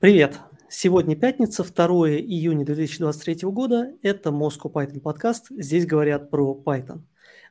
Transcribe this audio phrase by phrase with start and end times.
[0.00, 0.38] Привет!
[0.70, 1.86] Сегодня пятница, 2
[2.20, 3.94] июня 2023 года.
[4.02, 5.46] Это Moscow Python подкаст.
[5.50, 7.00] Здесь говорят про Python.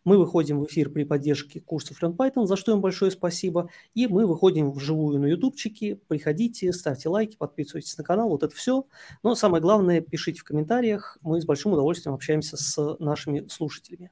[0.06, 3.70] Мы выходим в эфир при поддержке курсов Learn Python, за что им большое спасибо.
[3.96, 6.00] И мы выходим вживую на ютубчике.
[6.08, 8.86] Приходите, ставьте лайки, подписывайтесь на канал, вот это все.
[9.24, 11.18] Но самое главное, пишите в комментариях.
[11.20, 14.10] Мы с большим удовольствием общаемся с нашими слушателями.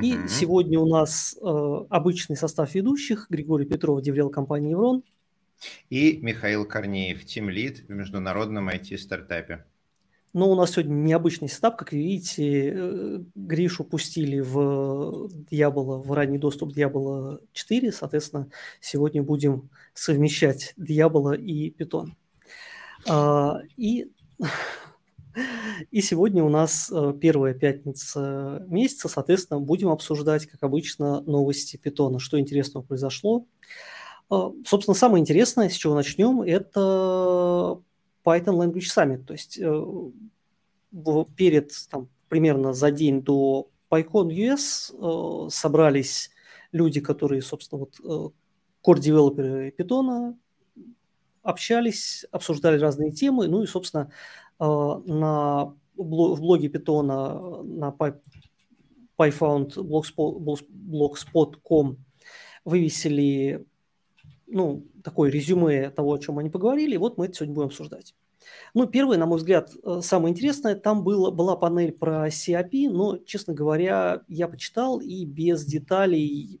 [0.00, 3.26] И сегодня у нас э, обычный состав ведущих.
[3.30, 5.02] Григорий Петров, деврел компании «Еврон».
[5.90, 9.64] И Михаил Корнеев, тимлид в международном IT-стартапе.
[10.34, 16.38] Но у нас сегодня необычный сетап, как видите, э, Гришу пустили в Дьявола, в ранний
[16.38, 18.48] доступ Дьявола 4, соответственно,
[18.80, 22.16] сегодня будем совмещать Дьявола и Питон.
[23.08, 24.10] А, и,
[25.92, 32.18] и сегодня у нас э, первая пятница месяца, соответственно, будем обсуждать, как обычно, новости Питона,
[32.18, 33.46] что интересного произошло.
[34.30, 37.80] А, собственно, самое интересное, с чего начнем, это
[38.24, 39.24] Python Language Summit.
[39.24, 39.84] То есть э,
[41.36, 46.30] перед, там, примерно за день до PyCon US э, собрались
[46.72, 48.30] люди, которые, собственно, вот э,
[48.82, 50.36] core-девелоперы Python,
[51.42, 54.10] общались, обсуждали разные темы, ну и, собственно,
[54.58, 57.94] на в блоге Python на
[59.18, 61.98] PyFound blogspot.com
[62.64, 63.66] вывесили
[64.46, 68.14] ну, такое резюме того, о чем они поговорили, вот мы это сегодня будем обсуждать.
[68.74, 73.18] Ну, первое, на мой взгляд, э, самое интересное, там было, была панель про CAP, но,
[73.18, 76.60] честно говоря, я почитал и без деталей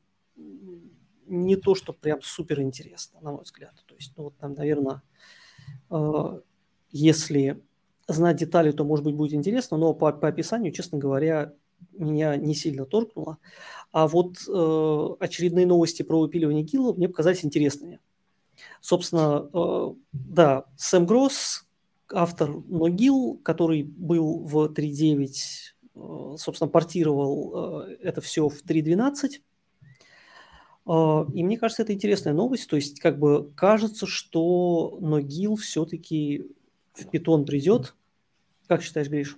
[1.26, 3.74] не то, что прям супер интересно, на мой взгляд.
[3.86, 5.02] То есть, ну, вот там, наверное,
[5.90, 6.40] э,
[6.90, 7.62] если
[8.06, 11.54] знать детали, то, может быть, будет интересно, но по, по описанию, честно говоря,
[11.92, 13.38] меня не сильно торкнуло.
[13.92, 18.00] А вот э, очередные новости про выпиливание гила мне показались интересными.
[18.80, 21.66] Собственно, э, да, Сэм Гросс,
[22.12, 25.26] автор Ногил, который был в 3.9,
[25.94, 29.40] э, собственно, портировал э, это все в 3.12.
[30.86, 32.68] Э, и мне кажется, это интересная новость.
[32.68, 36.46] То есть, как бы кажется, что Ногил все-таки
[36.94, 37.94] в питон придет.
[38.66, 39.36] Как считаешь, Гриш?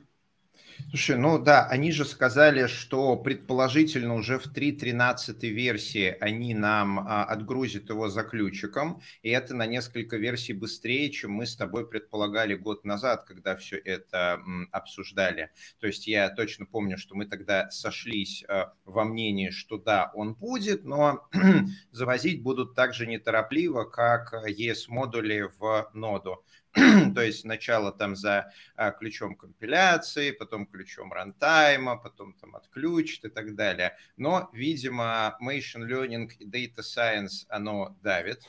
[0.91, 7.25] Слушай, ну да, они же сказали, что предположительно уже в 3.13 версии они нам а,
[7.25, 12.55] отгрузят его за ключиком, и это на несколько версий быстрее, чем мы с тобой предполагали
[12.55, 15.51] год назад, когда все это м, обсуждали.
[15.81, 20.35] То есть я точно помню, что мы тогда сошлись а, во мнении, что да, он
[20.35, 21.29] будет, но
[21.91, 26.45] завозить будут так же неторопливо, как ES-модули в ноду.
[27.15, 33.29] то есть сначала там за а, ключом компиляции, потом ключом рантайма, потом там отключит и
[33.31, 33.97] так далее.
[34.19, 38.43] Но, видимо, Machine Learning и Data Science оно давит,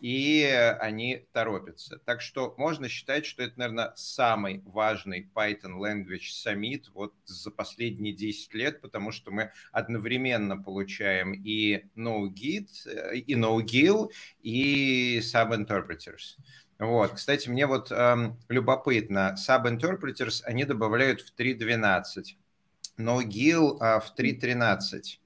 [0.00, 0.42] и
[0.80, 2.00] они торопятся.
[2.04, 8.12] Так что можно считать, что это, наверное, самый важный Python Language Summit вот за последние
[8.12, 14.10] 10 лет, потому что мы одновременно получаем и NoGit, э, и NoGill,
[14.42, 16.38] и Subinterpreters.
[16.82, 22.02] Вот, кстати, мне вот эм, любопытно, Subinterpreters они добавляют в 3.12,
[22.96, 25.20] но GIL э, в 3.13.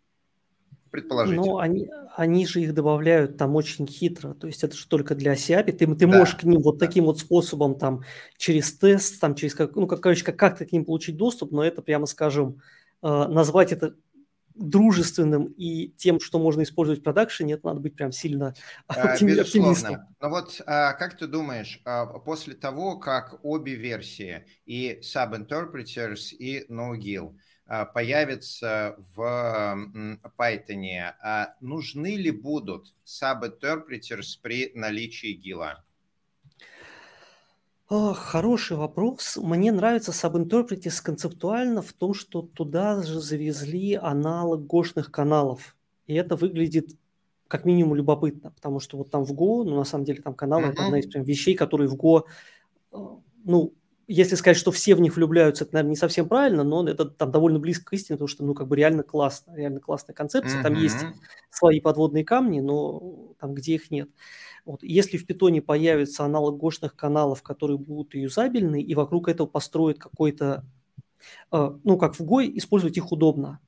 [0.90, 1.46] Предположительно.
[1.46, 4.34] Ну, они, они же их добавляют там очень хитро.
[4.34, 5.72] То есть это же только для CAPI.
[5.72, 6.18] Ты, ты да.
[6.18, 8.02] можешь к ним вот таким вот способом там
[8.36, 11.64] через тест, там через как, ну, как, короче, как, как-то к ним получить доступ, но
[11.64, 12.60] это, прямо скажем,
[13.02, 13.94] э, назвать это
[14.58, 18.54] дружественным и тем, что можно использовать в продакшене, это надо быть прям сильно
[18.88, 20.06] оптими- оптимистом.
[20.20, 26.66] Но вот а, как ты думаешь, а, после того, как обе версии, и Subinterpreters, и
[26.72, 27.36] NoGill,
[27.94, 29.20] появятся в
[30.38, 31.12] Python,
[31.60, 35.84] нужны ли будут Subinterpreters при наличии гила?
[37.88, 39.36] Хороший вопрос.
[39.36, 45.76] Мне нравится Subinterpretis концептуально в том, что туда же завезли аналог гошных каналов.
[46.06, 46.96] И это выглядит
[47.46, 50.64] как минимум любопытно, потому что вот там в Go, ну, на самом деле, там каналы,
[50.64, 50.72] mm-hmm.
[50.72, 52.24] это одна из прям вещей, которые в Go,
[52.92, 52.96] э,
[53.44, 53.72] ну,
[54.08, 57.32] если сказать, что все в них влюбляются, это, наверное, не совсем правильно, но это там
[57.32, 60.60] довольно близко к истине, потому что, ну, как бы реально классно, реально классная концепция.
[60.60, 60.62] Mm-hmm.
[60.62, 60.96] Там есть
[61.50, 64.08] свои подводные камни, но там, где их нет.
[64.64, 64.82] Вот.
[64.82, 70.64] Если в питоне появится аналог гошных каналов, которые будут юзабельны, и вокруг этого построят какой-то,
[71.50, 73.60] э, ну, как в Go, использовать их удобно.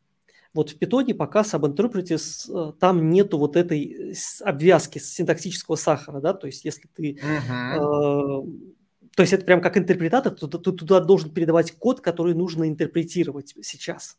[0.55, 6.47] Вот в питоне пока Subinterpretis, э, там нету вот этой обвязки синтаксического сахара, да, то
[6.47, 7.19] есть если ты...
[7.21, 8.45] Uh-huh.
[8.45, 8.78] Э,
[9.19, 13.53] то есть это прям как интерпретатор, ты, ты туда должен передавать код, который нужно интерпретировать
[13.63, 14.17] сейчас.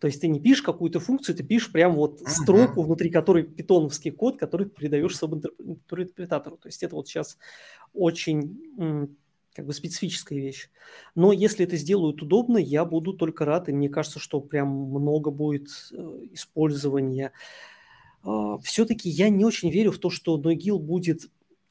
[0.00, 2.28] То есть ты не пишешь какую-то функцию, ты пишешь прям вот uh-huh.
[2.28, 6.56] строку, внутри которой питоновский код, который передаешь субинтерпретатору.
[6.56, 7.38] То есть это вот сейчас
[7.92, 9.16] очень
[9.54, 10.70] как бы специфическая вещь.
[11.14, 15.30] Но если это сделают удобно, я буду только рад, и мне кажется, что прям много
[15.30, 15.96] будет э,
[16.32, 17.30] использования.
[18.24, 21.30] А, Все-таки я не очень верю в то, что Ногил будет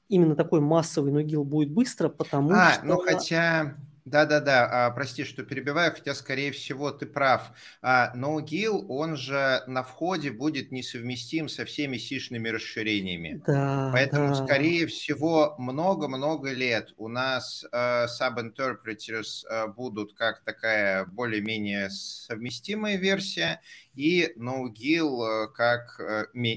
[0.10, 2.86] именно такой массовый Ногил будет быстро, потому а, что...
[2.86, 7.52] ну хотя да-да-да, а, прости, что перебиваю, хотя, скорее всего, ты прав.
[7.82, 13.42] А, NoGill, он же на входе будет несовместим со всеми сишными расширениями.
[13.48, 14.36] Да, Поэтому, да.
[14.36, 23.62] скорее всего, много-много лет у нас uh, sub-interpreters uh, будут как такая более-менее совместимая версия,
[23.96, 25.98] и NoGill как,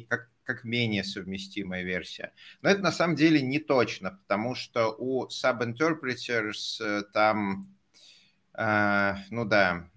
[0.08, 2.32] как как менее совместимая версия.
[2.62, 7.68] Но это на самом деле не точно, потому что у subinterpreters э, там,
[8.54, 9.90] э, ну да,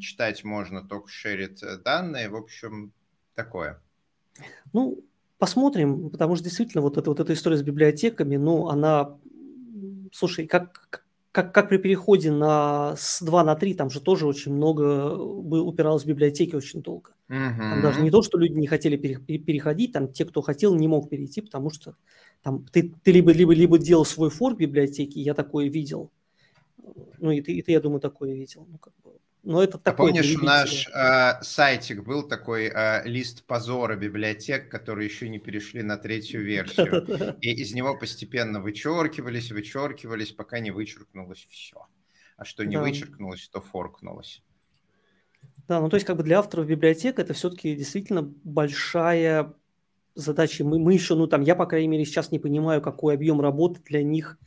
[0.00, 2.92] читать можно только шерит данные, в общем,
[3.34, 3.80] такое.
[4.72, 5.04] Ну,
[5.38, 9.16] посмотрим, потому что действительно вот эта вот эта история с библиотеками, ну, она,
[10.12, 11.05] слушай, как,
[11.36, 16.04] как, как при переходе на, с 2 на 3, там же тоже очень много упиралось
[16.04, 17.10] в библиотеки очень долго.
[17.28, 17.58] Угу.
[17.58, 20.88] Там даже не то, что люди не хотели пере, переходить, там те, кто хотел, не
[20.88, 21.94] мог перейти, потому что
[22.42, 26.10] там ты, ты либо, либо, либо делал свой форк библиотеки, я такое видел,
[27.18, 28.66] ну и ты, и ты я думаю, такое видел.
[28.70, 29.10] Ну, как бы,
[29.46, 30.10] но это такой.
[30.10, 35.82] А помнишь, наш э, сайтик был такой э, лист позора библиотек, которые еще не перешли
[35.84, 37.36] на третью версию.
[37.40, 41.86] И из него постепенно вычеркивались, вычеркивались, пока не вычеркнулось все.
[42.36, 42.82] А что не да.
[42.82, 44.42] вычеркнулось, то форкнулось.
[45.68, 49.54] Да, ну то есть как бы для авторов библиотек это все-таки действительно большая
[50.16, 50.64] задача.
[50.64, 53.80] Мы, мы еще, ну там, я, по крайней мере, сейчас не понимаю, какой объем работы
[53.84, 54.38] для них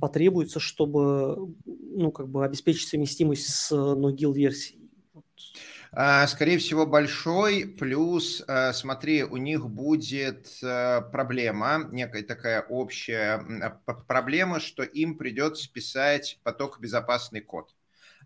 [0.00, 4.86] потребуется, чтобы, ну, как бы обеспечить совместимость с Nogil версией?
[5.92, 7.66] А, скорее всего, большой.
[7.66, 15.72] Плюс, а, смотри, у них будет а, проблема, некая такая общая проблема, что им придется
[15.72, 17.74] писать потокобезопасный код.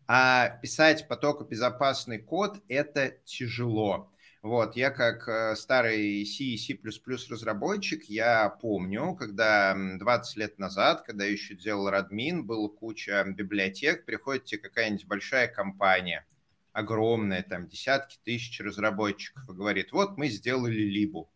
[0.09, 4.11] А писать потокобезопасный код– это тяжело.
[4.43, 6.79] Вот, я как э, старый C и C++
[7.29, 14.07] разработчик, я помню, когда 20 лет назад, когда я еще делал Радмин, была куча библиотек,
[14.07, 16.27] приходит тебе какая-нибудь большая компания,
[16.73, 21.31] огромная, там десятки тысяч разработчиков, и говорит, вот мы сделали либу.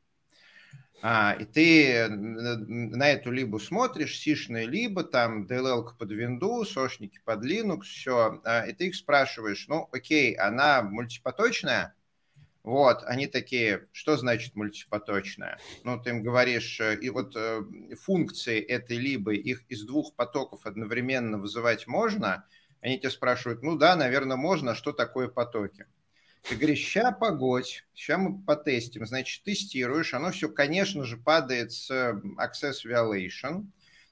[1.03, 7.45] А, и ты на эту либу смотришь, сишная либо, там DLL под Windows, сошники под
[7.45, 11.95] Linux, все, а, и ты их спрашиваешь, ну окей, она мультипоточная?
[12.65, 15.59] Вот, они такие, что значит мультипоточная?
[15.85, 17.63] Ну, ты им говоришь, э, и вот э,
[18.01, 22.47] функции этой либо их из двух потоков одновременно вызывать можно?
[22.81, 25.85] Они тебя спрашивают, ну да, наверное, можно, а что такое потоки?
[26.49, 29.05] Ты говоришь, ща погодь, ща мы потестим.
[29.05, 33.67] Значит, тестируешь, оно все, конечно же, падает с access violation.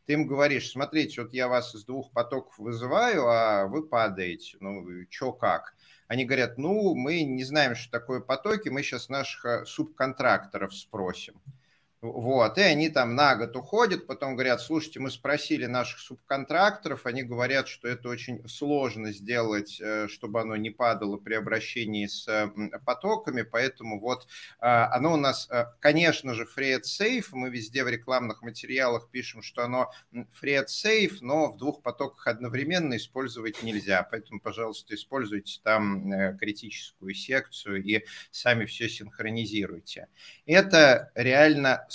[0.05, 4.59] Ты им говоришь, смотрите, вот я вас из двух потоков вызываю, а вы падаете.
[4.61, 5.75] Ну, что как?
[6.13, 11.41] Они говорят, ну, мы не знаем, что такое потоки, мы сейчас наших э, субконтракторов спросим.
[12.03, 17.23] Вот, и они там на год уходят, потом говорят, слушайте, мы спросили наших субконтракторов, они
[17.23, 22.27] говорят, что это очень сложно сделать, э, чтобы оно не падало при обращении с
[22.85, 24.27] потоками, поэтому вот
[24.59, 29.09] а, оно у нас, э, конечно же, free and safe, мы везде в рекламных материалах
[29.09, 34.97] пишем, что оно free and safe, но в двух потоках одновременно использовать нельзя, поэтому, пожалуйста,
[34.97, 40.09] используйте там э, критическую секцию и сами все синхронизируйте.
[40.47, 41.92] Это реально Э,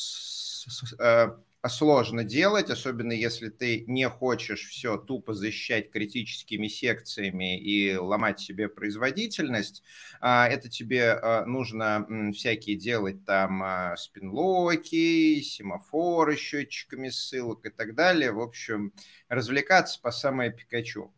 [1.69, 8.69] сложно делать, особенно если ты не хочешь все тупо защищать критическими секциями и ломать себе
[8.69, 9.83] производительность.
[10.19, 17.95] А, это тебе э, нужно всякие делать там а, спинлоки, семафоры счетчиками ссылок и так
[17.95, 18.31] далее.
[18.31, 18.93] В общем,
[19.27, 21.13] развлекаться по самое Пикачу.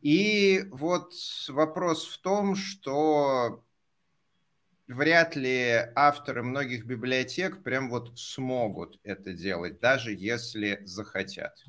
[0.00, 1.12] И вот
[1.48, 3.64] вопрос в том, что
[4.88, 11.64] вряд ли авторы многих библиотек прям вот смогут это делать, даже если захотят.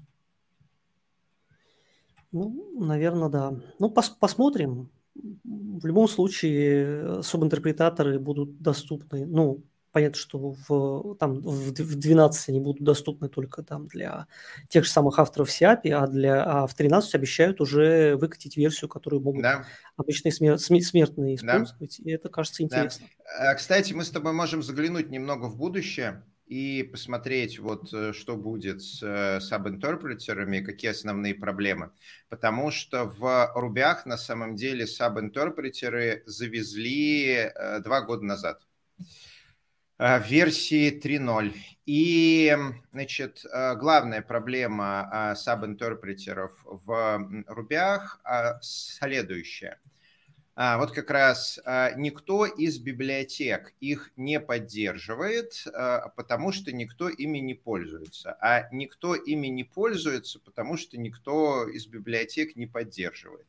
[2.31, 3.53] Ну, наверное, да.
[3.79, 4.89] Ну, пос посмотрим.
[5.15, 12.83] В любом случае, субинтерпретаторы будут доступны, ну, понятно, что в, там, в 12 они будут
[12.83, 14.27] доступны только там для
[14.67, 19.21] тех же самых авторов SIAPI, а, для, а в 13 обещают уже выкатить версию, которую
[19.21, 19.65] могут да.
[19.97, 21.97] обычные смер, смертные использовать.
[21.99, 22.09] Да.
[22.09, 23.07] И это кажется интересно.
[23.39, 23.55] Да.
[23.55, 28.81] Кстати, мы с тобой можем заглянуть немного в будущее и посмотреть, вот э, что будет
[28.81, 31.91] с э, саб-интерпретерами, какие основные проблемы.
[32.27, 38.63] Потому что в рубях на самом деле саб-интерпретеры завезли э, два года назад
[39.99, 41.53] версии 3.0.
[41.85, 42.55] И,
[42.91, 43.43] значит,
[43.75, 48.21] главная проблема саб-интерпретеров в рубях
[48.61, 49.79] следующая–
[50.61, 51.57] а, вот как раз
[51.95, 55.63] никто из библиотек их не поддерживает,
[56.17, 58.37] потому что никто ими не пользуется.
[58.41, 63.47] А никто ими не пользуется, потому что никто из библиотек не поддерживает.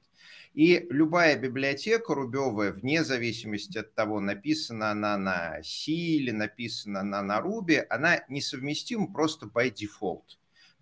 [0.53, 7.23] И любая библиотека рубевая, вне зависимости от того, написана она на C или написана она
[7.23, 10.25] на Ruby, она несовместима просто by default.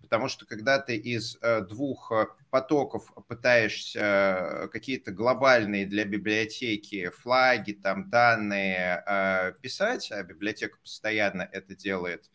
[0.01, 7.09] Потому что когда ты из э, двух э, потоков пытаешься э, какие-то глобальные для библиотеки
[7.09, 12.29] флаги, там данные писать, а библиотека постоянно это делает,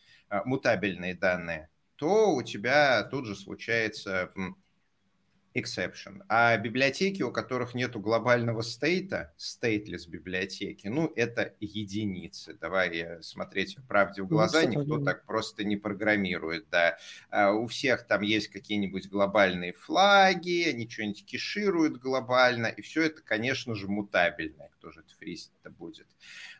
[0.44, 4.32] мутабельные данные, то у тебя тут же случается
[5.54, 6.22] exception.
[6.28, 12.54] А библиотеки, у которых нету глобального стейта, stateless библиотеки, ну, это единицы.
[12.60, 16.98] Давай смотреть правде в ну, глаза, ну, никто так просто не программирует, да.
[17.30, 23.22] А у всех там есть какие-нибудь глобальные флаги, они что-нибудь кешируют глобально, и все это,
[23.22, 24.70] конечно же, мутабельное.
[24.74, 26.06] Кто же это фризить-то будет?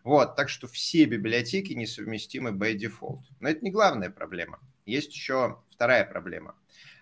[0.03, 3.23] Вот, так что все библиотеки несовместимы by default.
[3.41, 4.61] Но это не главная проблема.
[4.87, 6.55] Есть еще вторая проблема.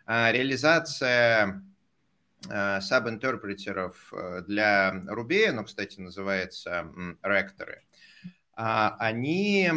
[0.05, 1.72] А, реализация Э,
[2.49, 7.83] саб-интерпретеров э, для Ruby, оно, кстати, называется ректоры,
[8.55, 9.71] а, они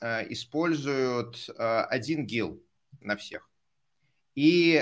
[0.00, 2.62] э, используют один гил
[3.00, 3.48] на всех.
[4.34, 4.80] И,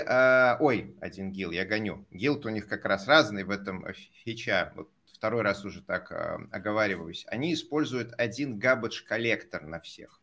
[0.60, 2.06] ой, один гил, я гоню.
[2.10, 3.86] Гилд у них как раз разный в этом
[4.22, 4.72] фича.
[4.76, 6.12] Вот второй раз уже так
[6.52, 7.24] оговариваюсь.
[7.28, 10.20] Они используют один garbage коллектор на всех.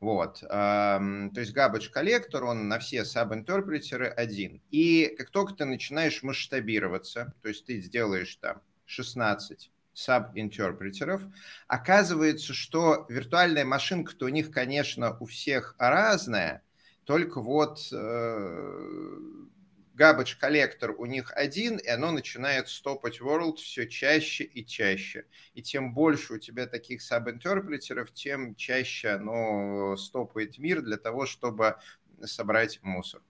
[0.00, 0.40] Вот.
[0.40, 4.62] То есть garbage коллектор, он на все саб-интерпретеры один.
[4.70, 11.22] И как только ты начинаешь масштабироваться, то есть ты сделаешь там 16 саб-интерпретеров,
[11.66, 16.62] оказывается, что виртуальная машинка-то у них, конечно, у всех разная,
[17.04, 19.18] только вот э,
[20.00, 25.26] garbage коллектор у них один, и оно начинает стопать world все чаще и чаще.
[25.52, 31.76] И тем больше у тебя таких саб-интерпретеров, тем чаще оно стопает мир для того, чтобы
[32.24, 33.22] собрать мусор.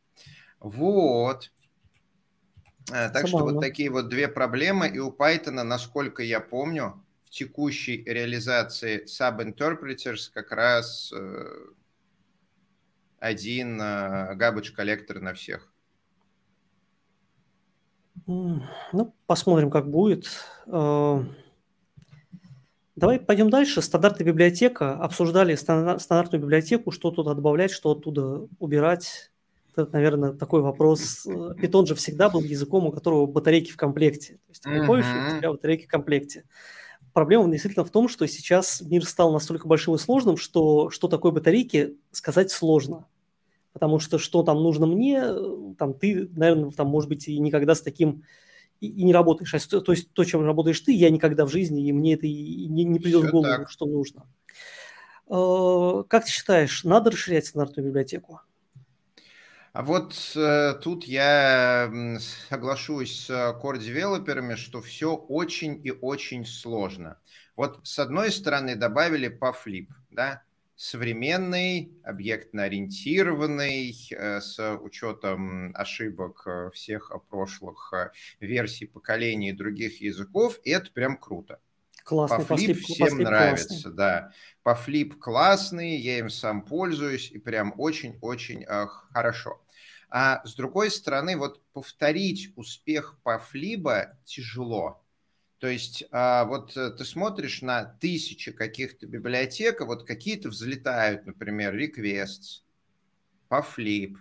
[0.60, 1.50] Вот.
[2.90, 3.28] Э, так Забавно.
[3.28, 4.88] что вот такие вот две проблемы.
[4.88, 11.66] И у Python, насколько я помню, в текущей реализации sub-interpreters как раз э,
[13.18, 15.69] один э, garbage коллектор на всех.
[18.26, 20.26] Ну, посмотрим, как будет.
[20.66, 21.24] Э,
[22.96, 23.82] давай пойдем дальше.
[23.82, 24.94] Стандартная библиотека.
[24.94, 29.30] Обсуждали стандартную библиотеку, что туда добавлять, что оттуда убирать.
[29.74, 31.26] Это, наверное, такой вопрос.
[31.60, 34.34] Питон же всегда был языком, у которого батарейки в комплекте.
[34.34, 35.36] То есть ты приходишь, uh-huh.
[35.36, 36.44] у тебя батарейки в комплекте.
[37.12, 41.32] Проблема действительно в том, что сейчас мир стал настолько большим и сложным, что что такое
[41.32, 43.06] батарейки, сказать сложно
[43.72, 45.22] потому что что там нужно мне,
[45.78, 48.24] там ты, наверное, там, может быть, и никогда с таким
[48.80, 49.54] и, и не работаешь.
[49.54, 52.66] А то есть то, чем работаешь ты, я никогда в жизни, и мне это и
[52.66, 53.70] не, не придет Все в голову, так.
[53.70, 54.26] что нужно.
[55.28, 58.40] Э, как ты считаешь, надо расширять стандартную библиотеку?
[59.72, 63.30] А вот э, тут я соглашусь с
[63.62, 67.18] core-девелоперами, что все очень и очень сложно.
[67.54, 70.42] Вот с одной стороны добавили по флип, да,
[70.80, 80.70] современный, объектно-ориентированный, э, с учетом ошибок э, всех прошлых э, версий, поколений других языков, и
[80.70, 81.60] это прям круто.
[82.02, 83.92] Классный, по флип всем по нравится, классный.
[83.92, 84.32] да.
[84.62, 89.60] По флип классный, я им сам пользуюсь, и прям очень-очень э, хорошо.
[90.08, 94.99] А с другой стороны, вот повторить успех по флиба тяжело.
[95.60, 101.78] То есть а, вот э, ты смотришь на тысячи каких-то библиотек, вот какие-то взлетают, например,
[101.78, 102.62] requests,
[103.50, 104.16] PuffLib,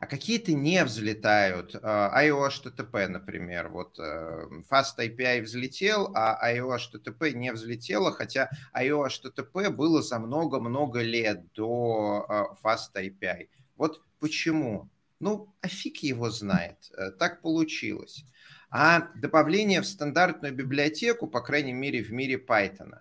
[0.00, 1.76] а какие-то не взлетают.
[1.80, 3.68] А, IO HTTP, например.
[3.68, 10.18] Вот э, Fast API взлетел, а IO HTTP не взлетело, хотя IO HTTP было за
[10.18, 13.48] много-много лет до э, Fast API.
[13.76, 14.90] Вот почему?
[15.20, 16.90] Ну, а фиг его знает.
[17.20, 18.24] Так получилось
[18.70, 22.98] а добавление в стандартную библиотеку, по крайней мере, в мире Python.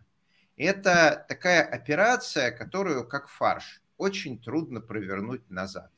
[0.58, 5.92] Это такая операция, которую, как фарш, очень трудно провернуть назад.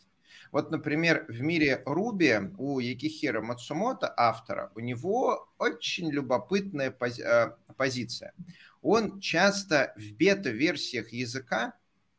[0.51, 7.53] Вот, например, в мире Ruby у Якихира Мацумото, автора, у него очень любопытная пози- э,
[7.75, 8.33] позиция.
[8.81, 11.73] Он часто в бета-версиях языка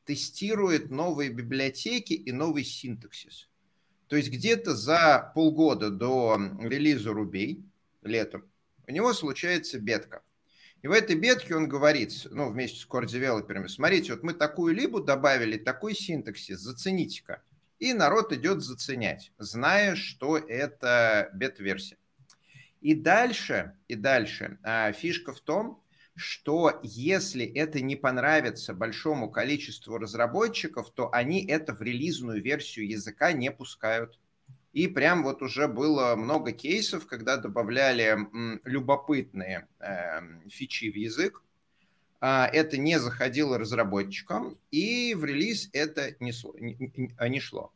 [0.05, 3.49] тестирует новые библиотеки и новый синтаксис.
[4.09, 7.63] То есть где-то за полгода до релиза Ruby
[8.03, 8.45] летом
[8.89, 10.23] у него случается бетка.
[10.81, 15.01] И в этой бетке он говорит, ну, вместе с core-девелоперами, смотрите, вот мы такую либу
[15.01, 17.43] добавили, такой синтаксис, зацените-ка.
[17.79, 21.99] И народ идет заценять, зная, что это бет-версия.
[22.81, 25.83] И дальше, и дальше а, фишка в том,
[26.19, 33.33] что если это не понравится большому количеству разработчиков, то они это в релизную версию языка
[33.33, 34.19] не пускают.
[34.73, 38.19] И прям вот уже было много кейсов, когда добавляли
[38.65, 41.43] любопытные э, фичи в язык.
[42.21, 47.73] Э, это не заходило разработчикам, и в релиз это не, не, не шло.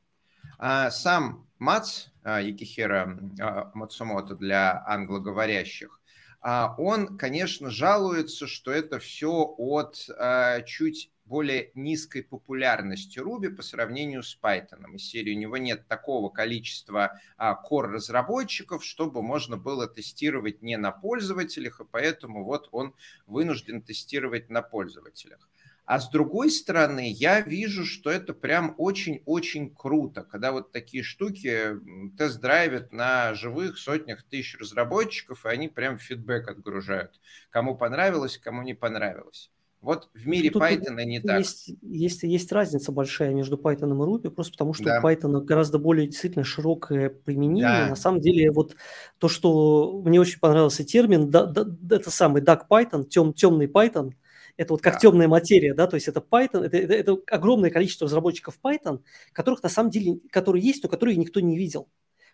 [0.59, 6.02] А сам Мац, Якихира э, Мацумото для англоговорящих, а
[6.43, 14.23] он, конечно, жалуется, что это все от э, чуть более низкой популярности Ruby по сравнению
[14.23, 14.95] с Python.
[14.95, 20.91] Из серии у него нет такого количества а, core-разработчиков, чтобы можно было тестировать не на
[20.91, 22.95] пользователях, и поэтому вот он
[23.27, 25.49] вынужден тестировать на пользователях.
[25.85, 31.77] А с другой стороны, я вижу, что это прям очень-очень круто, когда вот такие штуки
[32.17, 37.21] тест-драйвят на живых сотнях тысяч разработчиков, и они прям фидбэк отгружают,
[37.51, 39.51] кому понравилось, кому не понравилось.
[39.83, 41.41] Вот в мире Тут Python не так.
[41.41, 45.01] Есть, есть, есть разница большая между Python и Ruby, просто потому что да.
[45.01, 47.65] у Python гораздо более действительно широкое применение.
[47.65, 47.89] Да.
[47.89, 48.77] На самом деле, вот
[49.19, 54.13] то, что мне очень понравился термин, да, да, это самый Dark Python, тем, темный Python,
[54.57, 54.99] это вот как да.
[55.01, 59.01] темная материя, да, то есть это Python, это, это, это огромное количество разработчиков Python,
[59.33, 61.89] которых на самом деле, которые есть, но которые никто не видел.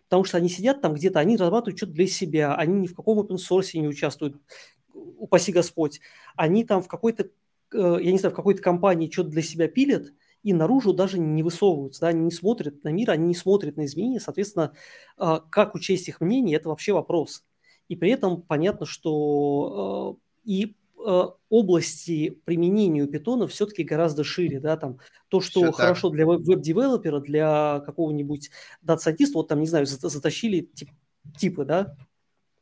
[0.09, 3.19] Потому что они сидят там где-то, они разрабатывают что-то для себя, они ни в каком
[3.19, 4.37] open source не участвуют,
[4.93, 6.01] упаси Господь.
[6.35, 7.29] Они там в какой-то,
[7.73, 11.43] э, я не знаю, в какой-то компании что-то для себя пилят, и наружу даже не
[11.43, 14.73] высовываются, да, они не смотрят на мир, они не смотрят на изменения, соответственно,
[15.17, 17.43] э, как учесть их мнение, это вообще вопрос.
[17.87, 20.75] И при этом понятно, что э, и
[21.49, 26.15] области применения у питона все-таки гораздо шире, да, там то, что Все хорошо так.
[26.15, 28.51] для веб-девелопера, для какого-нибудь
[28.81, 30.89] дата-сайентиста, вот там, не знаю, затащили тип,
[31.37, 31.95] типы, да,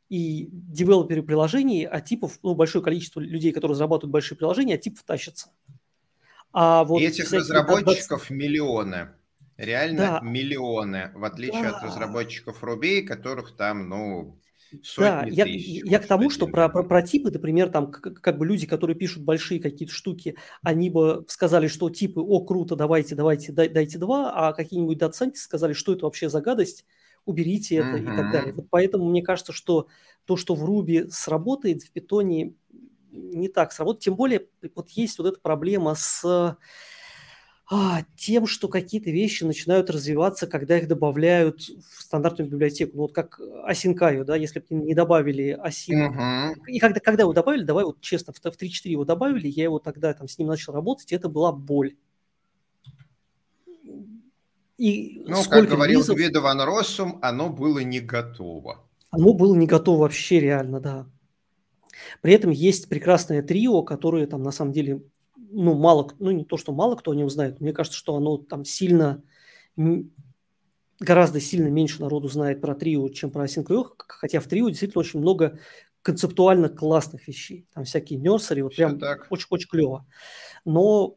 [0.08, 5.02] и девелоперы приложений, от типов, ну, большое количество людей, которые разрабатывают большие приложения, от типов
[5.02, 5.50] тащатся.
[6.52, 8.34] А вот и этих разработчиков дата...
[8.34, 9.08] миллионы.
[9.58, 10.20] Реально да.
[10.22, 11.76] миллионы, в отличие да.
[11.76, 14.38] от разработчиков Ruby, которых там, ну,
[14.96, 18.46] да, я, я к тому, что про, про, про типы, например, там как, как бы
[18.46, 23.52] люди, которые пишут большие какие-то штуки, они бы сказали, что типы, о, круто, давайте, давайте,
[23.52, 26.84] дай, дайте два, а какие-нибудь датсайнтисты сказали, что это вообще за гадость,
[27.24, 28.14] уберите это mm-hmm.
[28.14, 28.52] и так далее.
[28.52, 29.88] Вот поэтому мне кажется, что
[30.24, 32.54] то, что в Ruby сработает, в Python
[33.10, 34.02] не так сработает.
[34.02, 36.56] Тем более вот есть вот эта проблема с
[37.70, 42.92] а, тем, что какие-то вещи начинают развиваться, когда их добавляют в стандартную библиотеку.
[42.96, 46.14] Ну, вот как Асинкаю, да, если бы не добавили Асин.
[46.14, 46.54] Uh-huh.
[46.66, 49.78] И когда, когда его добавили, давай вот честно, в, в 3.4 его добавили, я его
[49.80, 51.96] тогда там с ним начал работать, и это была боль.
[54.78, 56.02] И ну, как говорил.
[56.02, 58.82] Гвидо Ван Россум, оно было не готово.
[59.10, 61.06] Оно было не готово вообще реально, да.
[62.22, 65.02] При этом есть прекрасное трио, которое там на самом деле
[65.50, 68.36] ну, мало, ну, не то, что мало кто о нем знает, мне кажется, что оно
[68.36, 69.22] там сильно,
[71.00, 75.20] гораздо сильно меньше народу знает про трио, чем про Async хотя в трио действительно очень
[75.20, 75.58] много
[76.02, 77.66] концептуально классных вещей.
[77.74, 80.06] Там всякие нерсери, вот прям очень-очень клево.
[80.64, 81.16] Но,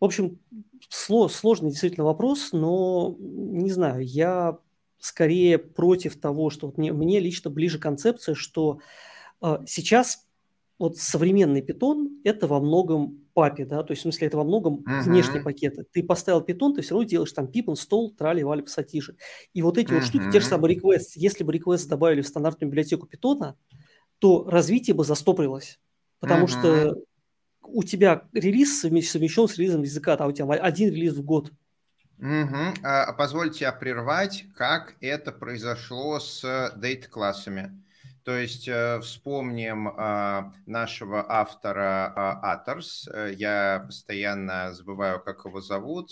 [0.00, 0.40] в общем,
[0.88, 4.58] сложный действительно вопрос, но не знаю, я
[4.98, 8.80] скорее против того, что вот мне, мне лично ближе концепция, что
[9.42, 10.27] э, сейчас
[10.78, 14.84] вот современный питон– это во многом папе, да, то есть в смысле это во многом
[14.86, 15.02] uh-huh.
[15.02, 15.84] внешние пакеты.
[15.92, 19.16] Ты поставил питон, ты все равно делаешь там пипон, стол, трали, вали, пассатижи.
[19.52, 19.94] И вот эти uh-huh.
[19.94, 23.56] вот штуки, те же самые requests, если бы requests добавили в стандартную библиотеку питона,
[24.18, 25.78] то развитие бы застопорилось,
[26.20, 26.60] потому uh-huh.
[26.60, 26.96] что
[27.62, 31.52] у тебя релиз совмещен с релизом языка, а у тебя один релиз в год.
[32.18, 32.82] Угу.
[32.82, 37.80] А, позвольте прервать, как это произошло с дейт-классами.
[38.28, 43.08] То есть э, вспомним а, нашего автора а, Аторс.
[43.10, 46.10] Э, я постоянно забываю, как его зовут.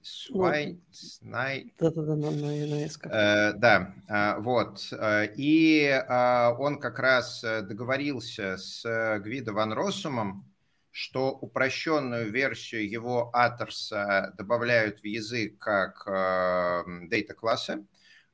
[0.00, 1.74] Свай, Снай.
[1.78, 4.90] Да-да-да, на, на, на э, Да, а, вот.
[5.36, 6.02] И
[6.58, 10.50] он как раз договорился с Гвидо Ван Россумом,
[10.90, 16.06] что упрощенную версию его Аторса добавляют в язык как
[17.10, 17.84] дейта-классы,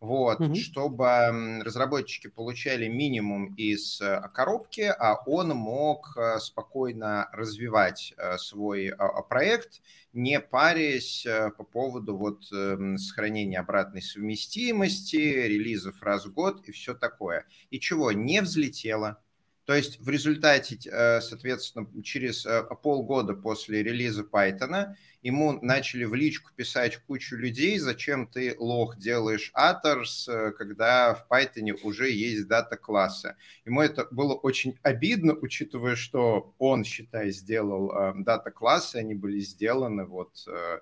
[0.00, 0.54] вот, угу.
[0.54, 8.88] чтобы разработчики получали минимум из э, коробки, а он мог э, спокойно развивать э, свой
[8.88, 9.82] а, проект,
[10.14, 16.94] не парясь по поводу вот эм, сохранения обратной совместимости, релизов раз в год и все
[16.94, 17.44] такое.
[17.68, 19.22] И чего, не взлетело.
[19.66, 20.78] То есть в результате,
[21.20, 22.44] соответственно, через
[22.82, 29.52] полгода после релиза Python ему начали в личку писать кучу людей, зачем ты, лох, делаешь
[29.54, 33.36] Atos, э, когда в Python уже есть дата-классы.
[33.64, 40.06] Ему это было очень обидно, учитывая, что он, считай, сделал э, дата-классы, они были сделаны
[40.06, 40.80] вот э,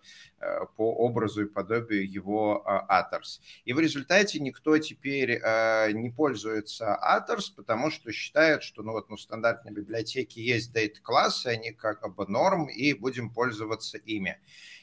[0.77, 3.41] по образу и подобию его Atos.
[3.65, 5.41] И в результате никто теперь
[5.93, 11.49] не пользуется Atos, потому что считает, что ну вот ну, в стандартной библиотеке есть дата-классы,
[11.49, 14.39] они как бы норм, и будем пользоваться ими языками.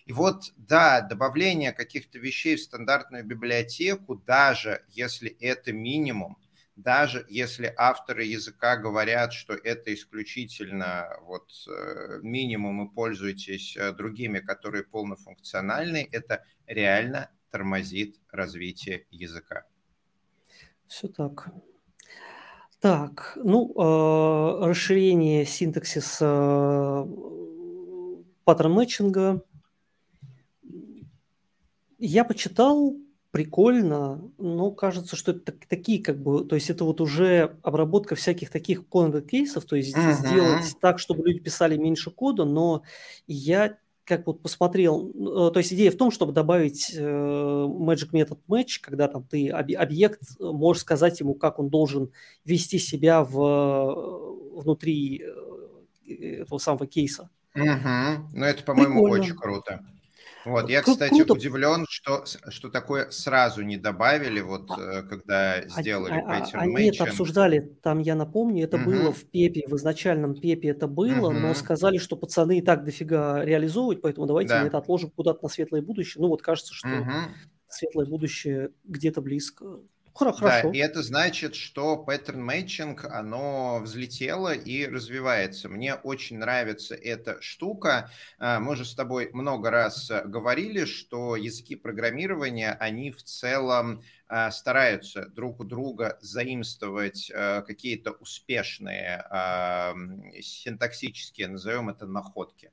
[0.05, 6.37] И вот, да, добавление каких-то вещей в стандартную библиотеку, даже если это минимум,
[6.75, 14.39] даже если авторы языка говорят, что это исключительно вот э, минимум и пользуйтесь э, другими,
[14.39, 19.63] которые полнофункциональны, это реально тормозит развитие языка.
[20.87, 21.49] Все так.
[22.79, 27.07] Так, ну, э, расширение синтаксиса
[28.45, 29.43] паттерн мэтчинга,
[31.97, 32.95] я почитал,
[33.31, 38.49] прикольно, но кажется, что это такие как бы, то есть это вот уже обработка всяких
[38.49, 40.13] таких corner кейсов, то есть uh-huh.
[40.13, 42.83] сделать так, чтобы люди писали меньше кода, но
[43.27, 48.39] я как вот посмотрел, э, то есть идея в том, чтобы добавить э, magic метод
[48.47, 52.11] match, когда там ты объект можешь сказать ему, как он должен
[52.45, 55.23] вести себя в внутри
[56.07, 57.29] э, этого самого кейса.
[57.55, 58.29] Угу.
[58.33, 59.81] Ну это, по-моему, очень круто.
[60.45, 61.33] Вот, я, кстати, Круто.
[61.33, 66.57] удивлен, что, что такое сразу не добавили, вот а, э, когда а, сделали а, Pattern
[66.59, 68.85] Они это обсуждали, там, я напомню, это угу.
[68.85, 71.39] было в Пепе, в изначальном Пепе это было, угу.
[71.39, 74.61] но сказали, что пацаны и так дофига реализовывать, поэтому давайте да.
[74.61, 76.21] мы это отложим куда-то на светлое будущее.
[76.21, 77.11] Ну вот кажется, что угу.
[77.67, 79.79] светлое будущее где-то близко.
[80.15, 80.45] Хорошо.
[80.45, 85.67] Да, и это значит, что pattern matching, оно взлетело и развивается.
[85.67, 88.09] Мне очень нравится эта штука.
[88.39, 94.03] А, мы уже с тобой много раз э, говорили, что языки программирования, они в целом
[94.29, 99.21] а, стараются друг у друга заимствовать э, какие-то успешные
[100.41, 102.71] синтаксические, назовем это, находки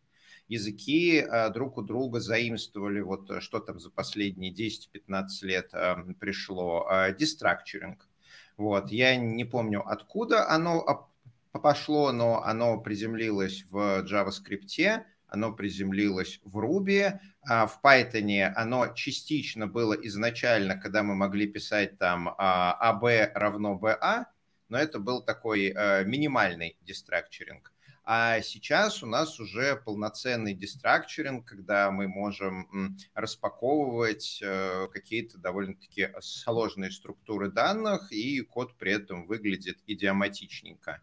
[0.52, 5.72] языки а, друг у друга заимствовали, вот э, что там за последние 10-15 лет
[6.18, 6.88] пришло,
[7.18, 8.08] дистракчеринг.
[8.56, 11.08] Вот, я не помню, откуда оно
[11.52, 19.66] пошло, но оно приземлилось в JavaScript, оно приземлилось в Ruby, а в Python оно частично
[19.66, 24.26] было изначально, когда мы могли писать там AB а равно BA,
[24.68, 27.72] но это был такой э, минимальный дистракчеринг.
[28.04, 36.90] А сейчас у нас уже полноценный дистракчеринг, когда мы можем распаковывать э, какие-то довольно-таки сложные
[36.90, 41.00] структуры данных, и код при этом выглядит идиоматичненько.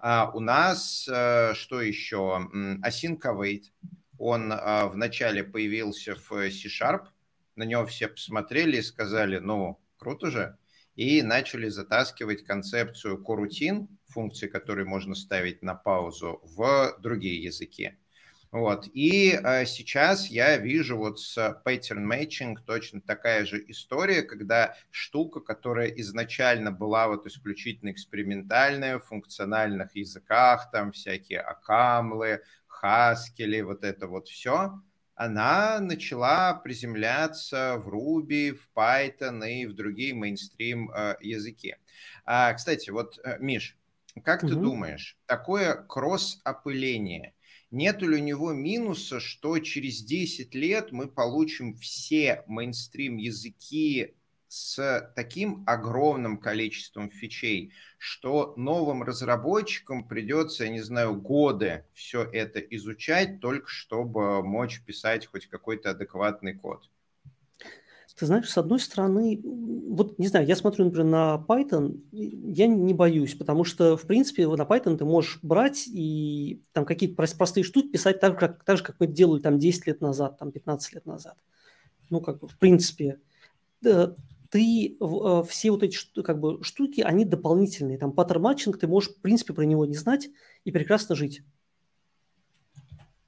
[0.00, 2.48] А у нас э, что еще?
[2.84, 3.66] Async await.
[4.18, 7.06] Он э, вначале появился в C-Sharp,
[7.54, 10.58] на него все посмотрели и сказали, ну, круто же,
[10.96, 17.96] и начали затаскивать концепцию корутин, функции, которые можно ставить на паузу, в другие языки.
[18.52, 18.86] Вот.
[18.92, 25.40] И э, сейчас я вижу вот с pattern matching точно такая же история, когда штука,
[25.40, 34.06] которая изначально была вот исключительно экспериментальная в функциональных языках, там всякие акамлы, хаскели, вот это
[34.06, 34.82] вот все,
[35.14, 41.76] она начала приземляться в Ruby, в Python и в другие мейнстрим э, языки.
[42.24, 43.78] А, кстати, вот, э, Миш,
[44.20, 44.50] как угу.
[44.50, 47.34] ты думаешь, такое кросс-опыление,
[47.70, 54.14] нет ли у него минуса, что через 10 лет мы получим все мейнстрим языки
[54.48, 62.60] с таким огромным количеством фичей, что новым разработчикам придется, я не знаю, годы все это
[62.60, 66.90] изучать, только чтобы мочь писать хоть какой-то адекватный код.
[68.18, 72.94] Ты знаешь, с одной стороны, вот не знаю, я смотрю, например, на Python, я не
[72.94, 77.88] боюсь, потому что, в принципе, на Python ты можешь брать и там какие-то простые штуки
[77.88, 81.06] писать так, как, так же, как мы делали там 10 лет назад, там 15 лет
[81.06, 81.36] назад.
[82.10, 83.18] Ну, как бы, в принципе,
[84.52, 87.96] ты э, все вот эти как бы штуки, они дополнительные.
[87.96, 90.28] Там паттерн матчинг, ты можешь, в принципе, про него не знать
[90.64, 91.42] и прекрасно жить.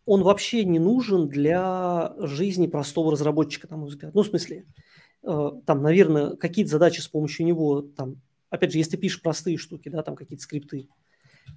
[0.07, 4.14] Он вообще не нужен для жизни простого разработчика, на мой взгляд.
[4.14, 4.67] Ну, в смысле,
[5.23, 9.57] э, там, наверное, какие-то задачи с помощью него, там, опять же, если ты пишешь простые
[9.57, 10.88] штуки, да, там какие-то скрипты,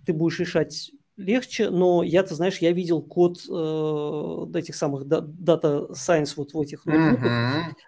[0.06, 5.90] ты будешь решать легче, но я, ты знаешь, я видел код э, этих самых Data
[5.92, 7.32] Science вот в этих ноутбуках,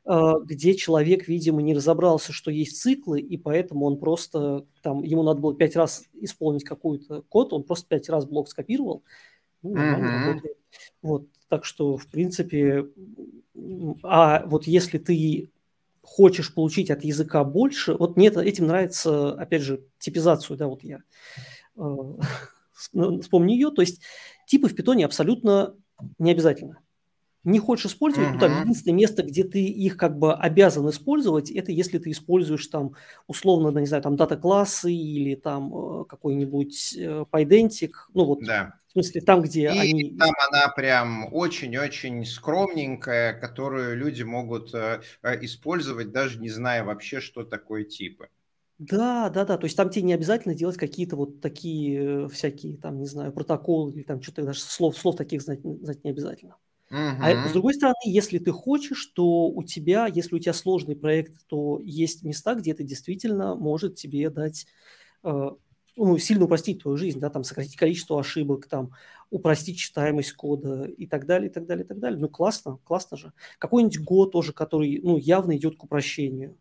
[0.06, 0.41] mm-hmm.
[0.41, 5.24] э, где человек, видимо, не разобрался, что есть циклы, и поэтому он просто, там, ему
[5.24, 9.04] надо было пять раз исполнить какой-то код, он просто пять раз блок скопировал,
[9.62, 10.26] ну, mm-hmm.
[10.26, 10.58] работает.
[11.02, 12.88] Вот, так что, в принципе,
[14.04, 15.50] а вот если ты
[16.02, 20.98] хочешь получить от языка больше, вот мне этим нравится, опять же, типизацию, да, вот я
[21.78, 21.82] э,
[22.93, 24.02] ну, вспомни ее, то есть
[24.48, 25.76] типы в питоне абсолютно
[26.17, 26.80] не обязательно.
[27.45, 28.34] Не хочешь использовать, uh-huh.
[28.34, 32.67] ну, там единственное место, где ты их как бы обязан использовать, это если ты используешь
[32.67, 32.95] там
[33.28, 38.75] условно, не знаю, там дата-классы или там э, какой-нибудь э, PyDentic, ну вот да.
[38.88, 40.17] в смысле там, где И они...
[40.17, 45.02] там она прям очень-очень скромненькая, которую люди могут э,
[45.41, 48.28] использовать, даже не зная вообще, что такое типы.
[48.80, 49.58] Да, да, да.
[49.58, 53.34] То есть там тебе не обязательно делать какие-то вот такие э, всякие, там, не знаю,
[53.34, 56.56] протоколы или там что-то даже слов, слов таких знать, знать не обязательно.
[56.91, 61.45] А с другой стороны, если ты хочешь, то у тебя, если у тебя сложный проект,
[61.47, 64.65] то есть места, где это действительно может тебе дать,
[65.23, 65.49] э,
[65.95, 68.91] ну, сильно упростить твою жизнь, да, там сократить количество ошибок, там
[69.30, 72.19] упростить читаемость кода и так далее, и так далее, и так далее.
[72.19, 73.34] Ну, классно, классно же.
[73.60, 76.58] Какой-нибудь год тоже, который, ну, явно идет к упрощению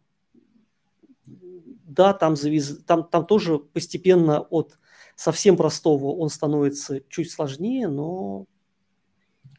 [1.88, 2.78] да, там, завез...
[2.86, 4.78] там, там тоже постепенно от
[5.16, 8.46] совсем простого он становится чуть сложнее, но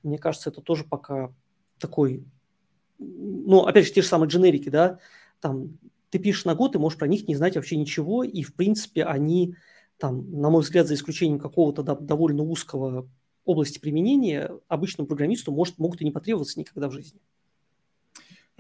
[0.03, 1.33] мне кажется, это тоже пока
[1.79, 2.23] такой,
[2.97, 4.99] ну, опять же, те же самые дженерики, да,
[5.39, 5.77] там
[6.09, 9.03] ты пишешь на год, ты можешь про них не знать вообще ничего, и, в принципе,
[9.05, 9.55] они,
[9.97, 13.09] там, на мой взгляд, за исключением какого-то да, довольно узкого
[13.45, 17.19] области применения, обычному программисту может, могут и не потребоваться никогда в жизни.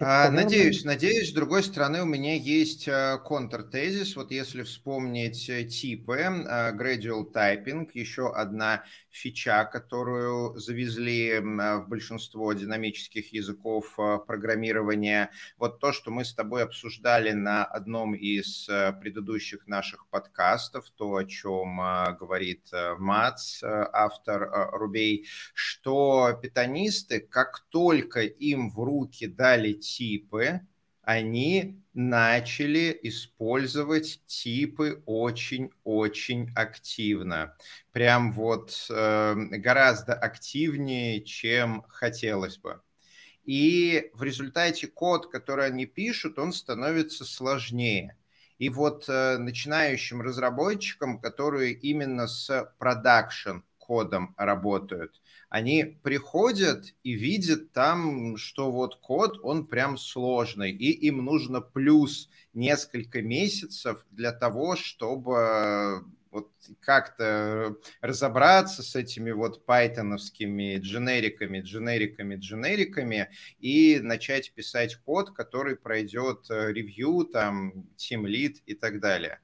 [0.01, 1.31] А, надеюсь, надеюсь.
[1.31, 4.15] С другой стороны, у меня есть э, контртезис.
[4.15, 12.53] Вот если вспомнить э, типы, э, gradual typing, еще одна фича, которую завезли в большинство
[12.53, 15.31] динамических языков программирования.
[15.57, 18.69] Вот то, что мы с тобой обсуждали на одном из
[19.01, 21.77] предыдущих наших подкастов, то, о чем
[22.19, 30.61] говорит Мац, автор Рубей, что питанисты, как только им в руки дали типы,
[31.01, 37.55] они начали использовать типы очень-очень активно.
[37.91, 42.81] Прям вот э, гораздо активнее, чем хотелось бы.
[43.43, 48.15] И в результате код, который они пишут, он становится сложнее.
[48.59, 55.19] И вот э, начинающим разработчикам, которые именно с продакшн кодом работают,
[55.49, 62.29] они приходят и видят там, что вот код, он прям сложный, и им нужно плюс
[62.53, 73.29] несколько месяцев для того, чтобы вот как-то разобраться с этими вот пайтоновскими дженериками, дженериками, дженериками
[73.59, 79.39] и начать писать код, который пройдет э, ревью, там, Team Lead и так далее.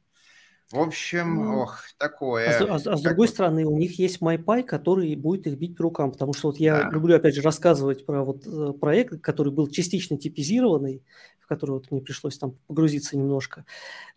[0.72, 2.50] В общем, ну, ох, такое.
[2.50, 5.84] А, а, а с другой стороны, у них есть MyPy, который будет их бить по
[5.84, 6.90] рукам, потому что вот я да.
[6.90, 11.04] люблю, опять же, рассказывать про вот э, проект, который был частично типизированный,
[11.40, 13.66] в который вот мне пришлось там погрузиться немножко.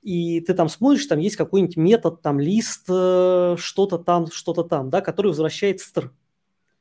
[0.00, 4.88] И ты там смотришь, там есть какой-нибудь метод, там лист, э, что-то там, что-то там,
[4.88, 6.14] да, который возвращает стр.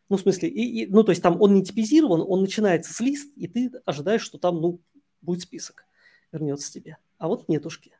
[0.07, 3.01] Ну, в смысле, и, и, ну, то есть там он не типизирован, он начинается с
[3.01, 4.79] лист, и ты ожидаешь, что там, ну,
[5.21, 5.85] будет список,
[6.31, 6.97] вернется тебе.
[7.17, 7.96] А вот нетушки.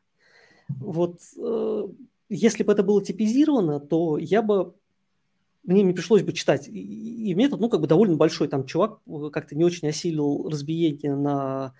[0.68, 1.82] Вот э,
[2.28, 4.74] если бы это было типизировано, то я бы
[5.64, 6.68] мне не пришлось бы читать.
[6.68, 8.48] И, метод, ну, как бы довольно большой.
[8.48, 11.74] Там чувак э, как-то не очень осилил разбиение на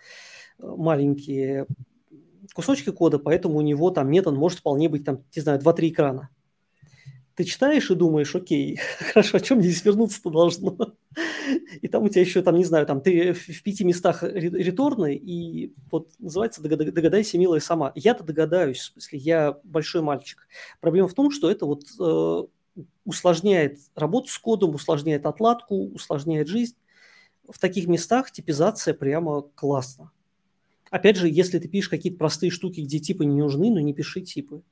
[0.59, 1.67] э, маленькие
[2.55, 6.31] кусочки кода, поэтому у него там метод может вполне быть, там, не знаю, 2-3 экрана
[7.39, 10.77] ты читаешь и думаешь, окей, хорошо, о чем здесь вернуться-то должно?
[11.81, 15.73] И там у тебя еще, там, не знаю, там ты в пяти местах реторны, и
[15.89, 17.93] вот называется «Догадайся, милая, сама».
[17.95, 20.49] Я-то догадаюсь, в смысле, я большой мальчик.
[20.81, 26.75] Проблема в том, что это вот э, усложняет работу с кодом, усложняет отладку, усложняет жизнь.
[27.49, 30.11] В таких местах типизация прямо классно.
[30.91, 34.23] Опять же, если ты пишешь какие-то простые штуки, где типы не нужны, ну не пиши
[34.23, 34.63] типы.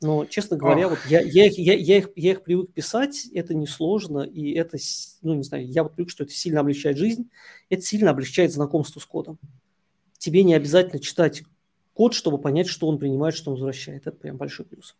[0.00, 0.92] Но, честно говоря, Ох.
[0.92, 4.76] вот я, я, их, я, я, их, я их привык писать, это несложно, и это,
[5.22, 7.30] ну, не знаю, я вот привык, что это сильно облегчает жизнь,
[7.70, 9.38] это сильно облегчает знакомство с кодом.
[10.18, 11.44] Тебе не обязательно читать
[11.94, 14.06] код, чтобы понять, что он принимает, что он возвращает.
[14.06, 14.96] Это прям большой плюс.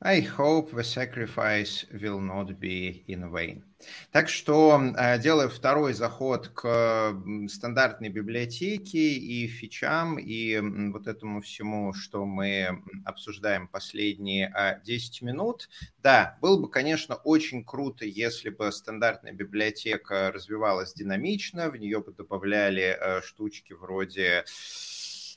[0.00, 3.64] I hope the sacrifice will not be in vain.
[4.12, 7.16] Так что, э, делая второй заход к
[7.48, 10.58] стандартной библиотеке и фичам, и
[10.92, 14.52] вот этому всему, что мы обсуждаем последние
[14.84, 15.68] 10 а, минут,
[16.00, 22.12] да, было бы, конечно, очень круто, если бы стандартная библиотека развивалась динамично, в нее бы
[22.12, 24.44] добавляли э, штучки вроде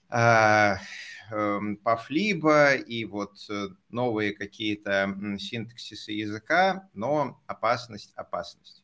[0.10, 0.78] а,
[1.84, 8.84] Пафлиба и вот э, новые какие-то синтаксисы языка, но опасность, опасность.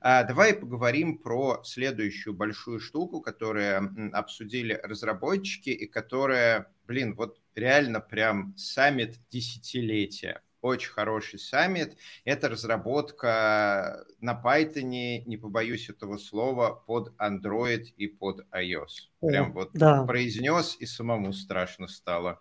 [0.00, 8.00] А, давай поговорим про следующую большую штуку, которую обсудили разработчики и которая, блин, вот реально
[8.00, 11.96] прям саммит десятилетия очень хороший саммит.
[12.24, 19.10] Это разработка на Python, не побоюсь этого слова, под Android и под iOS.
[19.20, 20.04] Прям вот да.
[20.04, 22.40] произнес и самому страшно стало.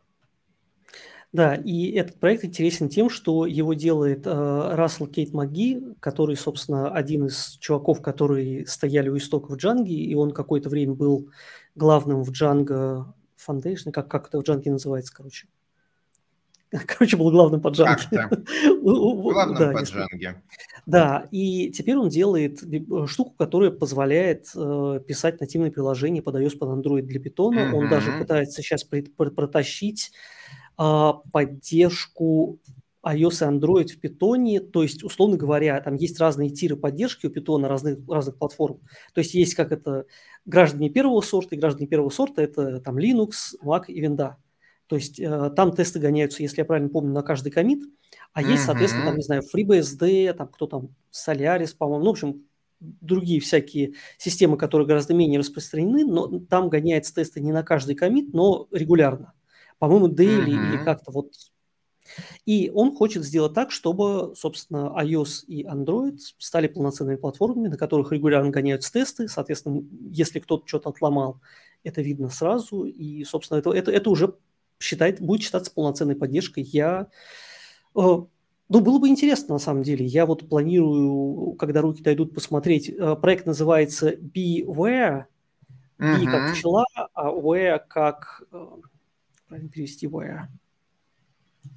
[1.33, 6.89] Да, и этот проект интересен тем, что его делает э, Рассел Кейт Маги, который, собственно,
[6.89, 11.29] один из чуваков, которые стояли у истоков Джанги, и он какое-то время был
[11.75, 13.13] главным в Django
[13.45, 15.47] Foundation, как, как это в Джанге называется, короче.
[16.85, 18.29] Короче, был главным по Джанге.
[18.81, 20.41] Главным да, по Джанге.
[20.85, 22.59] Да, и теперь он делает
[23.07, 27.71] штуку, которая позволяет э, писать нативные приложения под iOS, под Android для Python.
[27.73, 30.11] Он даже пытается сейчас протащить
[30.77, 32.59] э, поддержку
[33.05, 37.29] iOS и Android в Python, то есть, условно говоря, там есть разные тиры поддержки у
[37.29, 38.79] Python разных, разных платформ.
[39.13, 40.05] То есть есть как это
[40.45, 44.33] граждане первого сорта и граждане первого сорта, это там Linux, Mac и Windows.
[44.87, 47.83] То есть э, там тесты гоняются, если я правильно помню, на каждый комит,
[48.33, 52.43] а есть, соответственно, там, не знаю, FreeBSD, там кто там, Solaris, по-моему, ну, в общем,
[52.79, 58.33] другие всякие системы, которые гораздо менее распространены, но там гоняются тесты не на каждый комит,
[58.33, 59.33] но регулярно.
[59.79, 60.69] По-моему, daily mm-hmm.
[60.69, 61.33] или как-то вот.
[62.45, 68.11] И он хочет сделать так, чтобы, собственно, iOS и Android стали полноценными платформами, на которых
[68.11, 69.27] регулярно гоняются тесты.
[69.27, 71.41] Соответственно, если кто-то что-то отломал,
[71.83, 72.85] это видно сразу.
[72.85, 74.35] И, собственно, это, это, это уже
[74.79, 76.63] считает, будет считаться полноценной поддержкой.
[76.63, 77.07] Я
[77.95, 77.99] э,
[78.69, 80.05] ну, было бы интересно, на самом деле.
[80.05, 82.89] Я вот планирую, когда руки дойдут, посмотреть.
[82.89, 85.25] Э, проект называется Beware.
[85.99, 86.31] Be uh-huh.
[86.31, 88.43] как пчела, а Where как...
[88.51, 88.67] Э,
[89.47, 90.47] правильно перевести Where?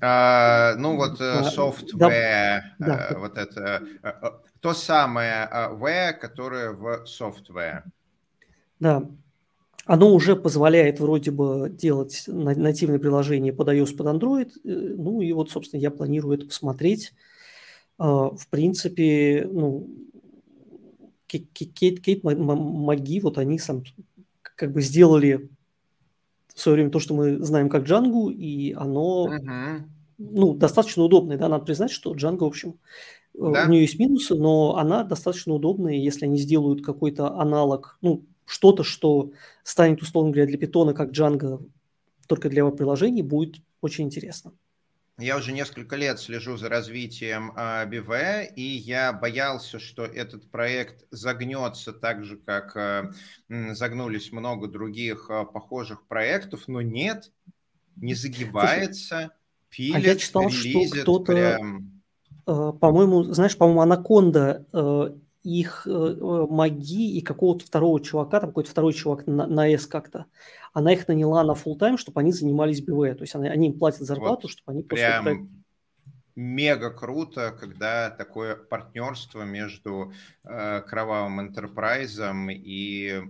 [0.01, 3.19] Uh, ну, вот uh, software, да, uh, да.
[3.19, 3.83] вот это,
[4.61, 7.83] то самое where, которое в software.
[8.79, 9.05] Да,
[9.91, 14.53] оно уже позволяет вроде бы делать нативные приложения под iOS, под Android.
[14.63, 17.13] Э, ну и вот, собственно, я планирую это посмотреть.
[17.99, 19.89] А, в принципе, ну,
[21.27, 23.83] Кейт, Кейт Маги, вот они сам
[24.43, 25.51] как бы сделали
[26.55, 29.83] в свое время то, что мы знаем как Django, и оно uh-huh.
[30.19, 31.37] ну, достаточно удобное.
[31.37, 31.49] Да?
[31.49, 32.75] Надо признать, что Django, в общем,
[33.35, 33.65] э, да.
[33.67, 38.83] у нее есть минусы, но она достаточно удобная, если они сделают какой-то аналог, ну, что-то,
[38.83, 39.33] что
[39.63, 41.71] станет, условно говоря, для питона, как Django,
[42.27, 44.53] только для веб-приложений, будет очень интересно.
[45.19, 51.05] Я уже несколько лет слежу за развитием э, BV, и я боялся, что этот проект
[51.11, 53.13] загнется так же, как э,
[53.75, 57.31] загнулись много других э, похожих проектов, но нет,
[57.97, 59.31] не загибается,
[59.69, 62.03] пилит, а я читал, релизит, что кто-то, прям...
[62.47, 65.11] э, по-моему, знаешь, по-моему, Анаконда э,
[65.43, 69.87] их э, э, маги и какого-то второго чувака, там какой-то второй чувак на, на S
[69.87, 70.27] как-то,
[70.73, 73.17] она их наняла на full тайм чтобы они занимались БВ.
[73.17, 75.49] То есть они, они им платят зарплату, вот чтобы они прям...
[76.37, 80.13] мега круто, когда такое партнерство между
[80.45, 83.23] э, кровавым энтерпрайзом и э,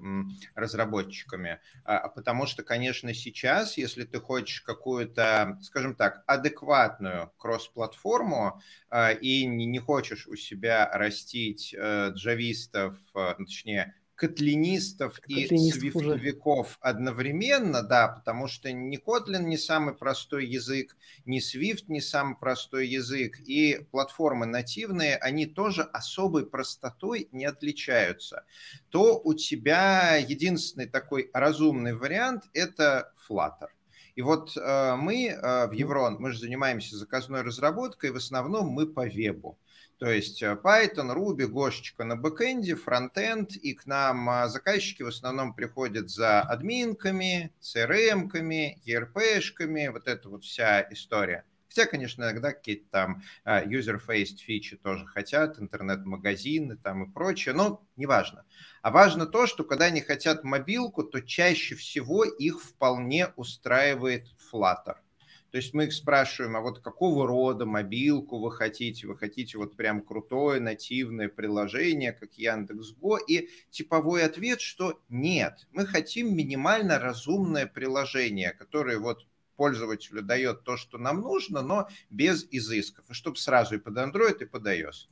[0.54, 1.60] разработчиками.
[1.84, 8.60] А, а, потому что, конечно, сейчас, если ты хочешь какую-то, скажем так, адекватную кросс-платформу
[8.90, 16.76] э, и не, не хочешь у себя растить э, джавистов, э, точнее, котлинистов и свифтовиков
[16.83, 22.87] одновременно, да, потому что ни Kotlin не самый простой язык, ни Swift не самый простой
[22.87, 28.44] язык, и платформы нативные, они тоже особой простотой не отличаются,
[28.90, 33.68] то у тебя единственный такой разумный вариант– это Flutter.
[34.16, 38.87] И вот э, мы э, в Еврон, мы же занимаемся заказной разработкой, в основном мы
[38.87, 39.59] по вебу.
[40.00, 45.08] То есть э, Python, Ruby, Гошечка на бэкэнде, фронтенд, и к нам а, заказчики в
[45.08, 51.44] основном приходят за админками, CRM-ками, ERP-шками, вот эта вот вся история.
[51.68, 57.87] Хотя, конечно, иногда какие-то там а, user-faced фичи тоже хотят, интернет-магазины там и прочее, но
[57.96, 58.46] неважно.
[58.81, 64.96] А важно то, что когда они хотят мобилку, то чаще всего их вполне устраивает Flutter–
[65.51, 69.07] То есть мы их спрашиваем, а вот какого рода мобилку вы хотите?
[69.09, 73.19] Вы хотите вот прям крутое нативное приложение, как Яндекс.Го?
[73.19, 79.27] И типовой ответ, что нет, мы хотим минимально разумное приложение, которое вот
[79.57, 84.42] пользователю дает то, что нам нужно, но без изысков, и чтобы сразу и под Android,
[84.42, 85.09] и под iOS.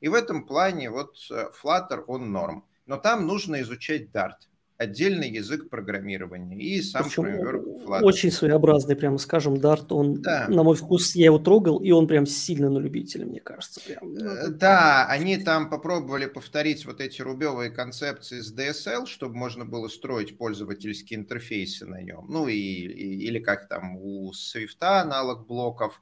[0.00, 2.64] И в этом плане вот э, Flutter, он норм.
[2.86, 4.49] Но там нужно изучать Dart
[4.80, 8.02] отдельный язык программирования и сам Причем фреймворк Flutter.
[8.02, 9.86] Очень своеобразный, прямо скажем, Dart.
[9.90, 10.46] Он, да.
[10.48, 13.82] на мой вкус, я его трогал, и он прям сильно на любителя, мне кажется.
[13.86, 14.14] Прям.
[14.14, 19.66] Ну, э, да, они там попробовали повторить вот эти рубевые концепции с DSL, чтобы можно
[19.66, 22.24] было строить пользовательские интерфейсы на нем.
[22.30, 26.00] Ну и, и или как там у Swift аналог блоков.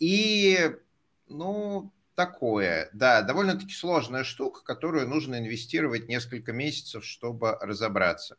[0.00, 0.72] И,
[1.28, 2.90] ну, такое.
[2.92, 8.36] Да, довольно-таки сложная штука, которую нужно инвестировать несколько месяцев, чтобы разобраться.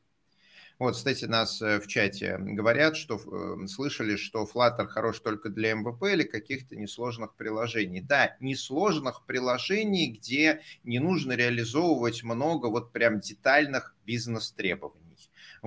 [0.79, 5.71] Вот, кстати, нас э, в чате говорят, что э, слышали, что Flutter хорош только для
[5.71, 8.01] MVP или каких-то несложных приложений.
[8.01, 15.06] Да, несложных приложений, где не нужно реализовывать много вот прям детальных бизнес-требований.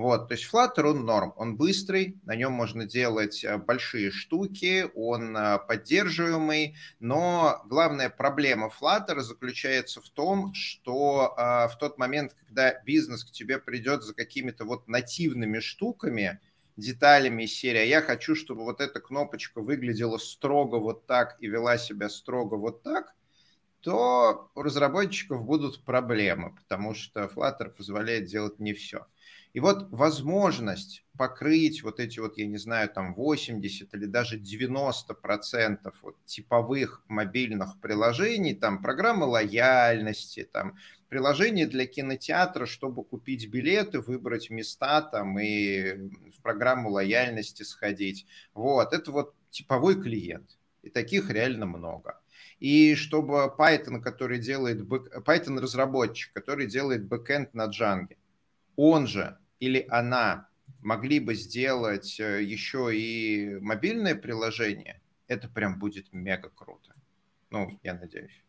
[0.01, 4.89] Вот, то есть Flutter, он норм, он быстрый, на нем можно делать э, большие штуки,
[4.95, 12.35] он э, поддерживаемый, но главная проблема Flutter заключается в том, что э, в тот момент,
[12.47, 16.39] когда бизнес к тебе придет за какими-то вот нативными штуками,
[16.77, 22.09] деталями серии, я хочу, чтобы вот эта кнопочка выглядела строго вот так и вела себя
[22.09, 23.13] строго вот так,
[23.81, 29.05] то у разработчиков будут проблемы, потому что Flutter позволяет делать не все.
[29.53, 35.13] И вот возможность покрыть вот эти вот, я не знаю, там 80 или даже 90
[35.15, 40.77] процентов вот типовых мобильных приложений, там программы лояльности, там
[41.09, 48.25] приложение для кинотеатра, чтобы купить билеты, выбрать места там и в программу лояльности сходить.
[48.53, 50.57] Вот, это вот типовой клиент.
[50.81, 52.19] И таких реально много.
[52.59, 58.15] И чтобы Python, который делает, Python разработчик, который делает бэкэнд на Django,
[58.75, 60.49] он же или она
[60.81, 66.93] могли бы сделать э, еще и мобильное приложение, это прям будет мега круто.
[67.51, 68.43] Ну, я надеюсь.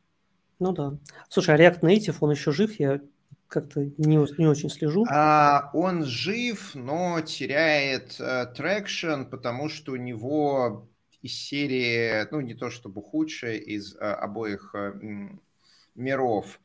[0.58, 0.98] Ну да.
[1.28, 2.80] Слушай, а React Native, он еще жив?
[2.80, 3.00] Я
[3.46, 5.04] как-то не, не очень слежу.
[5.10, 8.18] А, он жив, но теряет
[8.56, 10.88] traction, потому что у него
[11.20, 14.98] из серии, ну не то чтобы худшая из а, обоих а,
[15.94, 16.60] миров,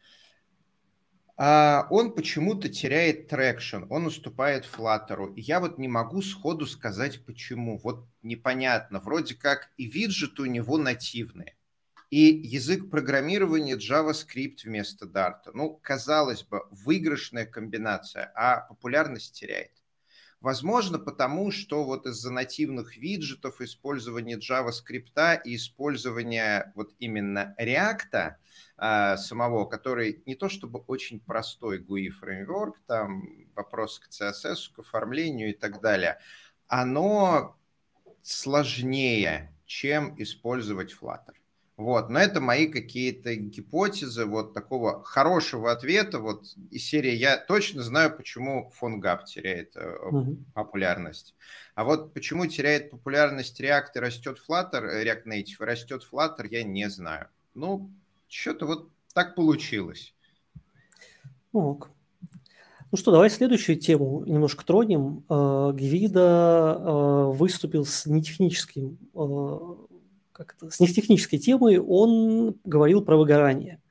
[1.38, 5.34] он почему-то теряет трекшн, он уступает Flutter.
[5.36, 7.78] И я вот не могу сходу сказать почему.
[7.78, 9.00] Вот непонятно.
[9.00, 11.56] Вроде как и виджеты у него нативные.
[12.10, 15.52] И язык программирования JavaScript вместо Dart.
[15.54, 19.77] Ну, казалось бы, выигрышная комбинация, а популярность теряет.
[20.48, 28.36] Возможно, потому что вот из-за нативных виджетов, использования JavaScript и использования вот именно React
[28.78, 34.80] а, самого, который не то чтобы очень простой GUI фреймворк, там вопрос к CSS, к
[34.80, 36.18] оформлению и так далее,
[36.70, 37.58] оно
[38.22, 41.36] сложнее, чем использовать Flutter.
[41.78, 46.18] Вот, но это мои какие-то гипотезы вот такого хорошего ответа.
[46.18, 50.38] Вот из серии я точно знаю, почему PhoneGap теряет угу.
[50.56, 51.36] популярность.
[51.76, 56.64] А вот почему теряет популярность React и растет Flutter, э, React Native, растет Flutter, я
[56.64, 57.28] не знаю.
[57.54, 57.92] Ну,
[58.28, 60.16] что-то вот так получилось.
[61.54, 61.92] Ок.
[62.92, 65.24] Ну что, давай следующую тему немножко тронем.
[65.30, 68.98] Э, Гвида выступил с нетехническим
[70.38, 73.82] как это, с нефтехнической темой он говорил про выгорание.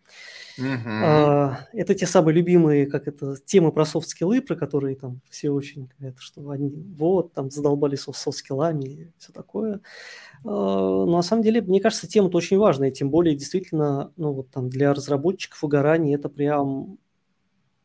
[0.58, 1.54] Uh-huh.
[1.74, 6.18] Это те самые любимые, как это, темы про софт-скиллы, про которые там все очень говорят,
[6.18, 9.80] что они вот, там задолбали софт-скиллами и все такое.
[10.44, 14.50] А, но на самом деле, мне кажется, тема-то очень важная, тем более действительно, ну вот
[14.50, 16.98] там для разработчиков выгорание это прям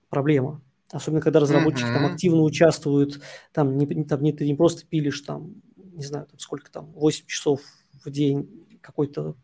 [0.09, 0.61] проблема.
[0.91, 1.93] Особенно, когда разработчики uh-huh.
[1.93, 6.39] там активно участвуют, там не, там, не, ты не просто пилишь там, не знаю, там
[6.39, 7.61] сколько там, 8 часов
[8.03, 9.35] в день какой-то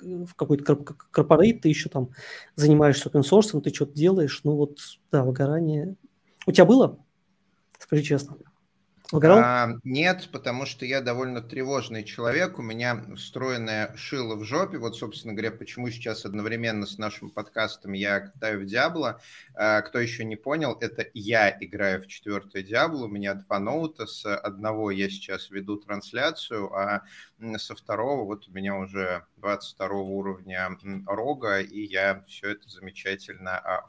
[0.00, 2.10] в какой-то корпорейт, ты еще там
[2.56, 4.78] занимаешься open source, ты что-то делаешь, ну вот,
[5.10, 5.96] да, выгорание.
[6.46, 6.98] У тебя было?
[7.78, 8.36] Скажи честно.
[9.12, 9.38] Выгорал?
[9.38, 12.58] А, нет, потому что я довольно тревожный человек.
[12.58, 14.78] У меня встроенная шило в жопе.
[14.78, 19.20] Вот, собственно говоря, почему сейчас одновременно с нашим подкастом я катаю в Диабло.
[19.54, 23.04] А, кто еще не понял, это я играю в четвертое Диабло.
[23.04, 24.06] У меня два ноута.
[24.06, 27.02] С одного я сейчас веду трансляцию, а
[27.58, 30.70] со второго вот у меня уже 22 уровня
[31.06, 33.86] рога, и я все это замечательно а,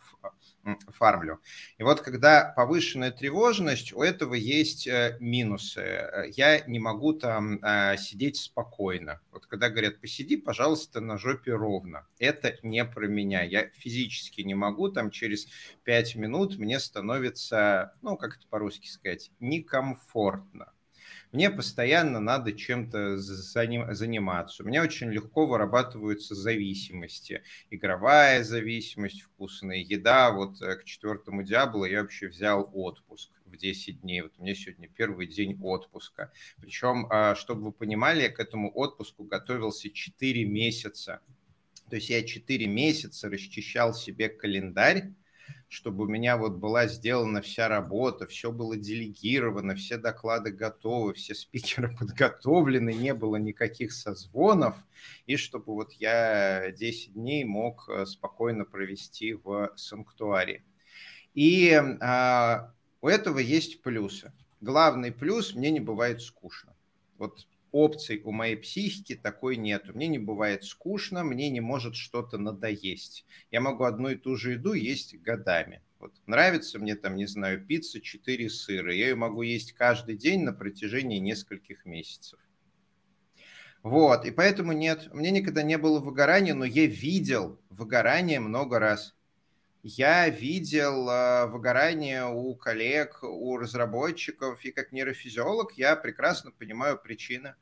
[0.89, 1.39] фармлю.
[1.77, 6.25] И вот когда повышенная тревожность, у этого есть э, минусы.
[6.35, 9.21] Я не могу там а, сидеть спокойно.
[9.31, 12.05] Вот когда говорят, посиди, пожалуйста, на жопе ровно.
[12.19, 13.41] Это не про меня.
[13.43, 15.47] Я физически не могу, там через
[15.85, 20.73] 5 минут мне становится, ну, как это по-русски сказать, некомфортно.
[21.35, 24.63] Мне постоянно надо чем-то заниматься.
[24.63, 27.43] У меня очень легко вырабатываются зависимости.
[27.69, 30.31] Игровая зависимость, вкусная еда.
[30.31, 34.21] Вот э, к четвертому Диаблу я вообще взял отпуск в 10 дней.
[34.21, 36.31] Вот у меня сегодня первый день отпуска.
[36.61, 41.19] Причем, а, чтобы вы понимали, я к этому отпуску готовился 4 месяца.
[41.89, 45.11] То есть я 4 месяца расчищал себе календарь,
[45.67, 51.35] чтобы у меня вот была сделана вся работа, все было делегировано, все доклады готовы, все
[51.35, 54.75] спикеры подготовлены, не было никаких созвонов,
[55.25, 60.63] и чтобы вот я 10 дней мог э, спокойно провести в санктуаре.
[61.33, 64.31] И а, у этого есть плюсы.
[64.61, 66.73] Главный плюс– мне не бывает скучно.
[67.17, 67.45] Вот
[67.75, 69.93] опций у моей психики такой нету.
[69.93, 73.25] Мне не бывает скучно, мне не может что-то надоесть.
[73.51, 75.81] Я могу одну и ту же еду есть годами.
[75.99, 78.93] Вот нравится мне там, не знаю, пицца 4 сыра.
[78.93, 82.39] Я ее могу есть каждый день на протяжении нескольких месяцев.
[83.83, 88.79] Вот, и поэтому нет, у меня никогда не было выгорания, но я видел выгорание много
[88.79, 89.15] раз.
[89.83, 97.53] Я видел э, выгорание у коллег, у разработчиков, и как нейрофизиолог я прекрасно понимаю причины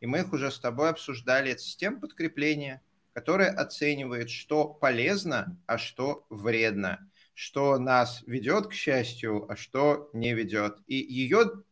[0.00, 2.82] и мы их уже с тобой обсуждали, это система подкрепления,
[3.12, 10.34] которая оценивает, что полезно, а что вредно, что нас ведет к счастью, а что не
[10.34, 10.78] ведет.
[10.86, 11.64] И ее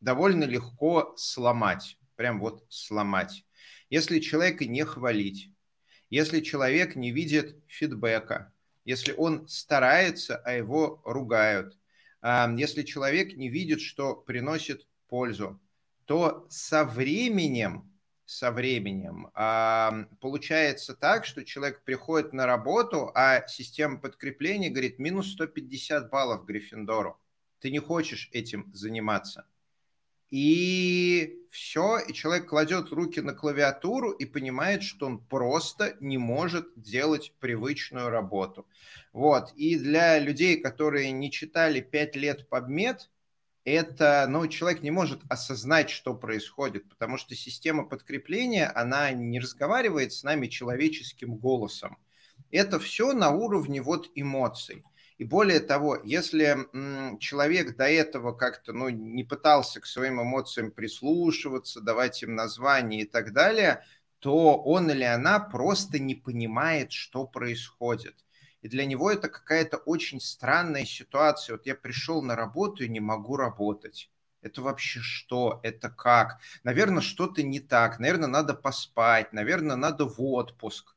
[0.00, 3.44] довольно легко сломать, прям вот сломать.
[3.90, 5.50] Если человека не хвалить,
[6.10, 8.52] если человек не видит фидбэка,
[8.84, 11.78] если он старается, а его ругают,
[12.56, 15.60] если человек не видит, что приносит пользу,
[16.08, 17.92] то со временем,
[18.24, 19.30] со временем
[20.20, 27.20] получается так, что человек приходит на работу, а система подкрепления говорит минус 150 баллов Гриффиндору.
[27.60, 29.46] Ты не хочешь этим заниматься.
[30.30, 36.72] И все, и человек кладет руки на клавиатуру и понимает, что он просто не может
[36.74, 38.66] делать привычную работу.
[39.12, 39.52] Вот.
[39.56, 43.10] И для людей, которые не читали пять лет подмет,
[43.72, 50.12] это, ну, человек не может осознать, что происходит, потому что система подкрепления, она не разговаривает
[50.12, 51.98] с нами человеческим голосом.
[52.50, 54.84] Это все на уровне вот эмоций.
[55.18, 56.56] И более того, если
[57.18, 63.04] человек до этого как-то ну, не пытался к своим эмоциям прислушиваться, давать им название и
[63.04, 63.84] так далее,
[64.20, 68.14] то он или она просто не понимает, что происходит.
[68.62, 71.56] И для него это какая-то очень странная ситуация.
[71.56, 74.10] Вот я пришел на работу и не могу работать.
[74.40, 75.60] Это вообще что?
[75.62, 76.38] Это как?
[76.64, 77.98] Наверное, что-то не так.
[77.98, 79.32] Наверное, надо поспать.
[79.32, 80.96] Наверное, надо в отпуск.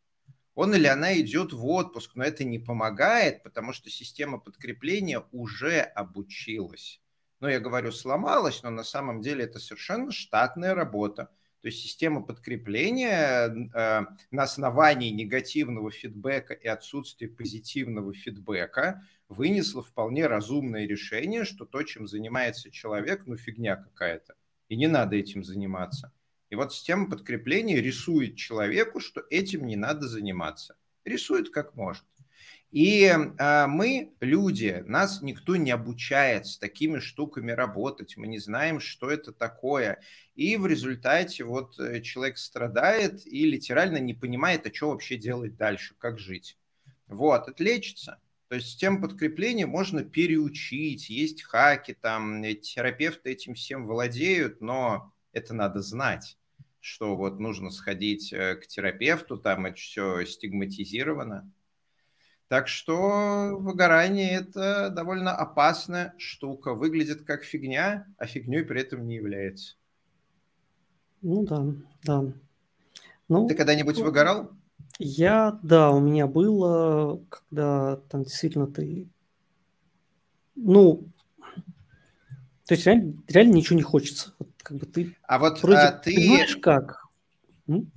[0.54, 5.80] Он или она идет в отпуск, но это не помогает, потому что система подкрепления уже
[5.80, 7.02] обучилась.
[7.40, 11.30] Ну, я говорю, сломалась, но на самом деле это совершенно штатная работа.
[11.62, 20.26] То есть система подкрепления э, на основании негативного фидбэка и отсутствия позитивного фидбэка вынесла вполне
[20.26, 24.34] разумное решение, что то, чем занимается человек, ну фигня какая-то,
[24.70, 26.12] и не надо этим заниматься.
[26.50, 30.76] И вот система подкрепления рисует человеку, что этим не надо заниматься.
[31.06, 32.04] Рисует как может.
[32.72, 38.80] И э, мы, люди, нас никто не обучает с такими штуками работать, мы не знаем,
[38.80, 40.00] что это такое.
[40.36, 45.58] И в результате вот э, человек страдает и литерально не понимает, а что вообще делать
[45.58, 46.58] дальше, как жить.
[47.08, 48.22] Вот, это лечится.
[48.48, 55.14] То есть систему подкрепления можно переучить, есть хаки, там э, терапевты этим всем владеют, но
[55.34, 56.38] это надо знать,
[56.80, 61.52] что вот нужно сходить э, к терапевту, там это все стигматизировано.
[62.52, 66.74] Так что выгорание– это довольно опасная штука.
[66.74, 69.76] Выглядит как фигня, а фигней при этом не является.
[71.22, 71.66] Ну да,
[72.04, 72.34] да.
[73.30, 74.52] Ну, Ты когда-нибудь ну, выгорал?
[75.00, 79.08] Я, да, у меня было, когда там действительно ты,
[80.58, 81.08] ну,
[82.66, 84.34] то есть реально, реально ничего не хочется.
[84.40, 86.14] Вот, как бы ты а вот вроде а, ты...
[86.14, 87.06] понимаешь как?
[87.70, 87.90] М?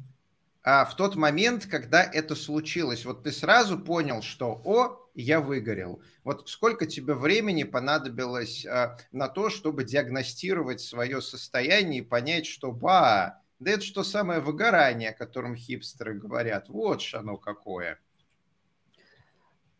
[0.67, 6.01] А, в тот момент, когда это случилось, вот ты сразу понял, что «О, я выгорел».
[6.25, 12.73] Вот сколько тебе времени понадобилось а, на то, чтобы диагностировать свое состояние и понять, что
[12.73, 16.71] «Ба, Да это что самое выгорание, о котором хипстеры говорят.
[16.71, 17.99] Вот ж оно какое.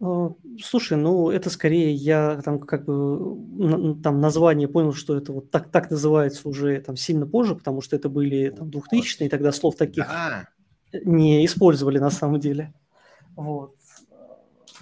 [0.01, 5.51] А, слушай, ну это скорее я там как бы там название понял, что это вот
[5.51, 9.77] так, так называется уже там сильно позже, потому что это были там 2000-е, тогда слов
[9.77, 10.49] таких да.
[11.05, 12.73] Не использовали на самом деле.
[13.37, 13.75] Вот.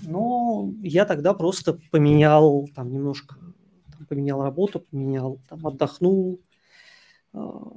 [0.02, 3.36] Но я тогда просто поменял там немножко,
[3.96, 6.40] там, поменял работу, поменял, там отдохнул,
[7.32, 7.72] а,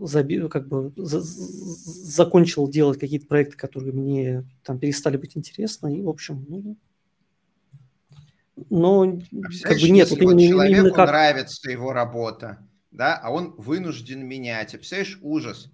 [0.00, 6.02] заби, как бы за, закончил делать какие-то проекты, которые мне там перестали быть интересны, и,
[6.02, 6.76] в общем, ну,
[8.70, 9.18] но а
[9.62, 11.08] как бы нет, вот именно, человеку именно как...
[11.08, 14.74] нравится его работа, да, а он вынужден менять.
[14.74, 15.70] И представляешь, ужас.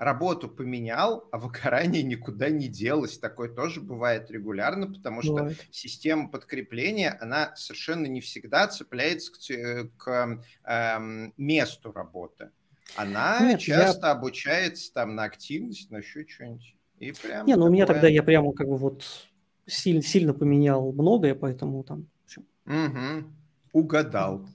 [0.00, 3.18] Работу поменял, а выгорание никуда не делось.
[3.18, 5.62] Такое тоже бывает регулярно, потому что бывает.
[5.70, 10.98] система подкрепления, она совершенно не всегда цепляется к, к э,
[11.36, 12.48] месту работы.
[12.96, 14.12] Она Нет, часто я...
[14.12, 16.74] обучается там на активность, на еще что-нибудь.
[16.98, 19.04] И прям Не, ну у меня тогда я прямо как бы вот
[19.66, 22.08] сильно, сильно поменял многое, поэтому там...
[22.64, 23.26] Угу.
[23.74, 24.48] Угадал.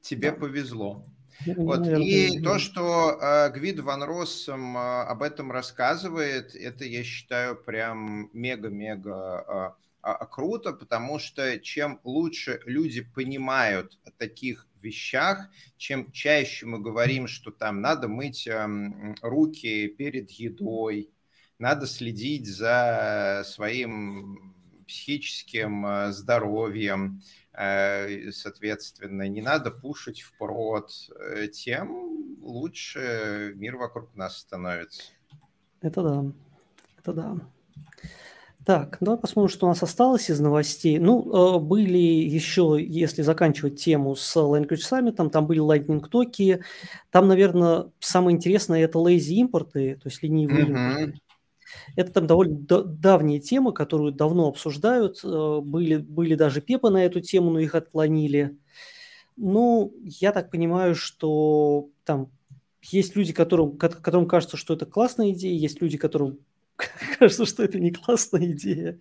[0.00, 0.38] Тебе да.
[0.38, 1.06] повезло.
[1.44, 1.80] Вот.
[1.80, 7.56] Наверное, и то, что э, Гвид Ван Россом э, об этом рассказывает, это, я считаю,
[7.56, 16.10] прям мега-мега э, э, круто, потому что чем лучше люди понимают о таких вещах, чем
[16.12, 21.10] чаще мы говорим, что там надо мыть эм, руки перед едой,
[21.58, 24.55] надо следить за своим
[24.86, 27.20] психическим э, здоровьем,
[27.52, 35.02] э, соответственно, не надо пушить в прод, э, тем лучше мир вокруг нас становится.
[35.80, 36.24] Это да,
[36.98, 37.36] это да.
[38.64, 40.98] Так, давай посмотрим, что у нас осталось из новостей.
[40.98, 46.64] Ну, были еще, если заканчивать тему с Language Summit, там были Lightning токи.
[47.12, 51.00] Там, наверное, самое интересное это lazy импорты, то есть ленивые mm-hmm.
[51.00, 51.20] импорты.
[51.96, 55.20] Это там довольно давние темы, которую давно обсуждают.
[55.24, 58.58] Э, были, были даже пепы на эту тему, но их отклонили.
[59.36, 62.30] Ну, я так понимаю, что там
[62.82, 66.38] есть люди, которым, которым кажется, что это классная идея, есть люди, которым
[67.18, 68.98] кажется, что это не классная идея.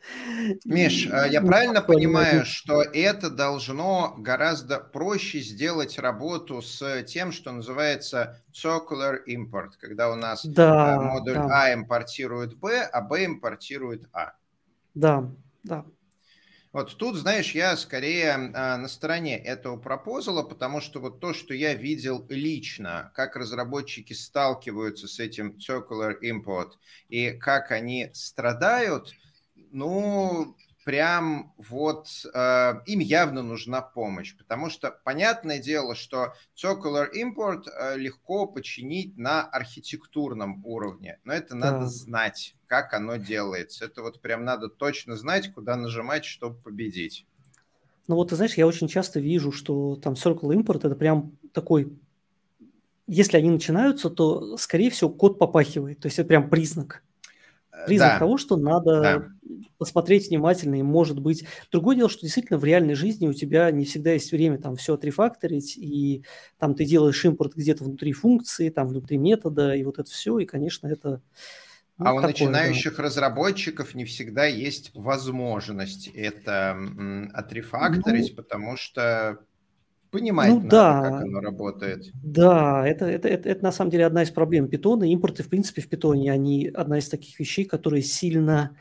[0.65, 7.51] Миш, а я правильно понимаю, что это должно гораздо проще сделать работу с тем, что
[7.51, 11.63] называется circular import, когда у нас да, модуль да.
[11.63, 14.33] А импортирует Б, а Б импортирует А.
[14.93, 15.29] Да,
[15.63, 15.85] да.
[16.75, 21.53] Вот тут, знаешь, я скорее а, на стороне этого пропозала, потому что вот то, что
[21.53, 26.71] я видел лично, как разработчики сталкиваются с этим circular import
[27.07, 29.13] и как они страдают,
[29.71, 37.63] ну, прям вот э, им явно нужна помощь, потому что понятное дело, что circular import
[37.67, 41.71] э, легко починить на архитектурном уровне, но это да.
[41.71, 43.85] надо знать, как оно делается.
[43.85, 47.25] Это вот прям надо точно знать, куда нажимать, чтобы победить.
[48.07, 51.97] Ну вот ты знаешь, я очень часто вижу, что там circular import это прям такой,
[53.07, 57.01] если они начинаются, то скорее всего код попахивает, то есть это прям признак.
[57.75, 58.19] Э, признак да.
[58.19, 59.27] того, что надо да.
[59.77, 61.45] посмотреть внимательно, и может быть...
[61.71, 64.93] Другое дело, что действительно в реальной жизни у тебя не всегда есть время там все
[64.93, 66.23] отрефакторить, и
[66.57, 70.45] там ты делаешь импорт где-то внутри функции, там внутри метода, и вот это все, и,
[70.45, 71.21] конечно, это...
[71.97, 73.03] Ну, а у начинающих да.
[73.03, 76.77] разработчиков не всегда есть возможность это
[77.33, 79.39] отрефакторить, ну, потому что
[80.15, 81.01] Понимать ну, надо, да.
[81.01, 82.09] как оно работает.
[82.23, 85.03] Да, это, это, это, это на самом деле одна из проблем питона.
[85.11, 88.77] Импорты, в принципе, в питоне, они одна из таких вещей, которые сильно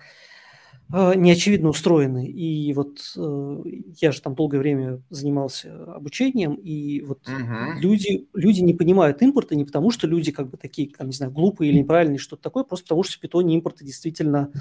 [0.92, 2.24] э, неочевидно устроены.
[2.28, 3.62] И вот э,
[4.00, 7.80] я же там долгое время занимался обучением, и вот угу.
[7.80, 11.32] люди, люди не понимают импорты не потому, что люди как бы такие, там, не знаю,
[11.32, 14.52] глупые или неправильные, что-то такое, просто потому что в питоне импорты действительно,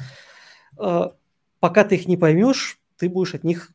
[0.79, 1.01] э,
[1.59, 3.69] пока ты их не поймешь, ты будешь от них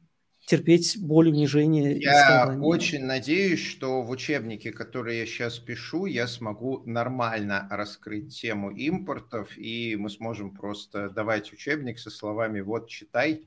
[0.49, 2.01] терпеть боль, унижение.
[2.01, 8.70] Я очень надеюсь, что в учебнике, который я сейчас пишу, я смогу нормально раскрыть тему
[8.70, 13.46] импортов, и мы сможем просто давать учебник со словами «вот, читай».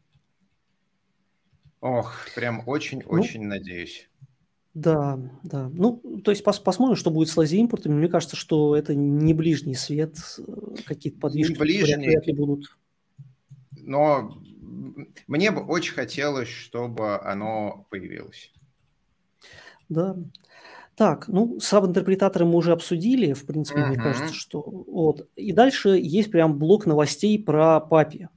[1.79, 4.07] Ох, прям очень-очень ну, надеюсь.
[4.75, 5.71] Да, да.
[5.73, 7.95] Ну, то есть пос посмотрим, что будет с лази-импортами.
[7.95, 12.77] Мне кажется, что это не ближний свет, э, какие-то подвижки не ближний, вряд ли будут.
[13.71, 14.39] Но
[15.27, 18.51] мне бы очень хотелось, чтобы оно появилось.
[19.89, 20.15] Да.
[20.95, 23.87] Так, ну, саб-интерпретаторы мы уже обсудили, в принципе, uh-huh.
[23.87, 24.61] мне кажется, что...
[24.61, 25.27] Вот.
[25.35, 28.29] И дальше есть прям блок новостей про папи.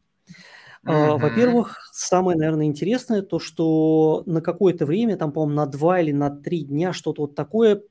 [0.85, 1.19] Uh-huh.
[1.19, 6.31] Во-первых, самое, наверное, интересное, то, что на какое-то время, там, по-моему, на два или на
[6.31, 7.83] три дня, что-то вот такое,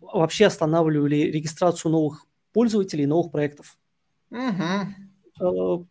[0.00, 3.76] вообще останавливали регистрацию новых пользователей новых проектов.
[4.30, 5.86] Угу.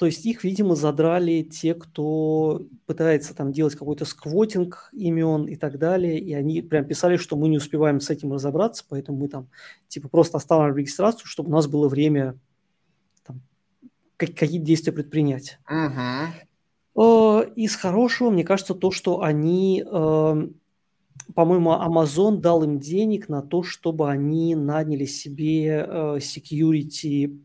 [0.00, 5.78] То есть их, видимо, задрали те, кто пытается там делать какой-то сквотинг имен и так
[5.78, 9.50] далее, и они прям писали, что мы не успеваем с этим разобраться, поэтому мы там
[9.88, 12.38] типа просто оставим регистрацию, чтобы у нас было время
[13.24, 13.42] там,
[14.16, 15.58] какие действия предпринять.
[15.70, 17.52] Uh-huh.
[17.56, 20.54] Из хорошего, мне кажется, то, что они, эм,
[21.34, 27.38] по-моему, Amazon дал им денег на то, чтобы они наняли себе э, security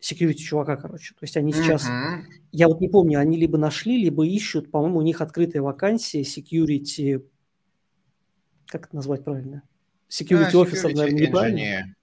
[0.00, 1.14] security чувака, короче.
[1.14, 2.22] То есть они сейчас, uh-huh.
[2.52, 7.24] я вот не помню, они либо нашли, либо ищут, по-моему, у них открытая вакансия security,
[8.66, 9.62] как это назвать правильно?
[10.08, 11.96] Security uh, officer, наверное, неправильно.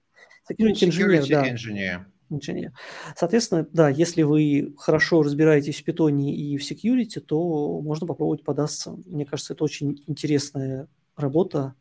[0.50, 1.52] Security security да.
[1.52, 2.04] Engineer.
[2.30, 2.70] Engineer.
[3.16, 8.96] Соответственно, да, если вы хорошо разбираетесь в питоне и в security, то можно попробовать податься.
[9.06, 11.74] Мне кажется, это очень интересная работа.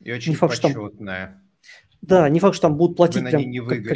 [0.00, 0.72] И очень не факт, почетная.
[0.72, 1.41] Что там
[2.02, 3.42] да, не факт, что там будут платить прям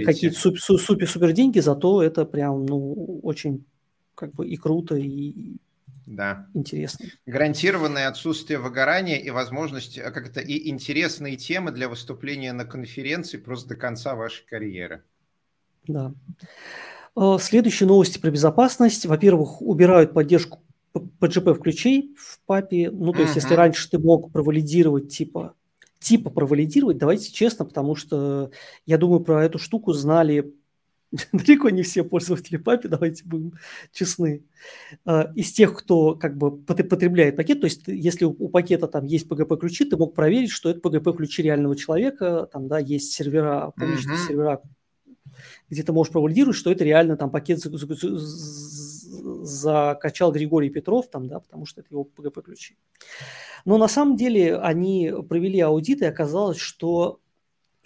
[0.05, 3.65] какие-то супер-супер деньги, зато это прям, ну, очень
[4.15, 5.57] как бы и круто, и
[6.07, 6.47] да.
[6.55, 7.07] интересно.
[7.27, 13.39] Гарантированное отсутствие выгорания и возможность, а как это, и интересные темы для выступления на конференции
[13.39, 15.03] просто до конца вашей карьеры.
[15.89, 16.15] Да.
[17.17, 19.05] А, следующие новости про безопасность.
[19.05, 20.61] Во-первых, убирают поддержку
[20.95, 22.91] PGP ключей в папе.
[22.91, 23.41] Ну, то есть, uh-huh.
[23.43, 25.55] если раньше ты мог провалидировать, типа,
[25.99, 28.51] типа провалидировать, давайте честно, потому что
[28.85, 30.55] я думаю, про эту штуку знали
[31.33, 33.55] далеко не все пользователи папи, давайте будем
[33.93, 34.45] честны.
[35.05, 39.27] А, из тех, кто как бы потребляет пакет, то есть если у пакета там есть
[39.29, 44.29] PGP-ключи, ты мог проверить, что это PGP-ключи реального человека, там, да, есть сервера, публичные mm-hmm.
[44.29, 44.63] сервера,
[45.69, 47.61] где ты можешь провалидировать, что это реально там пакет
[49.43, 52.77] закачал Григорий Петров, там, да, потому что это его PGP-ключи.
[53.65, 57.21] Но на самом деле они провели аудит, и оказалось, что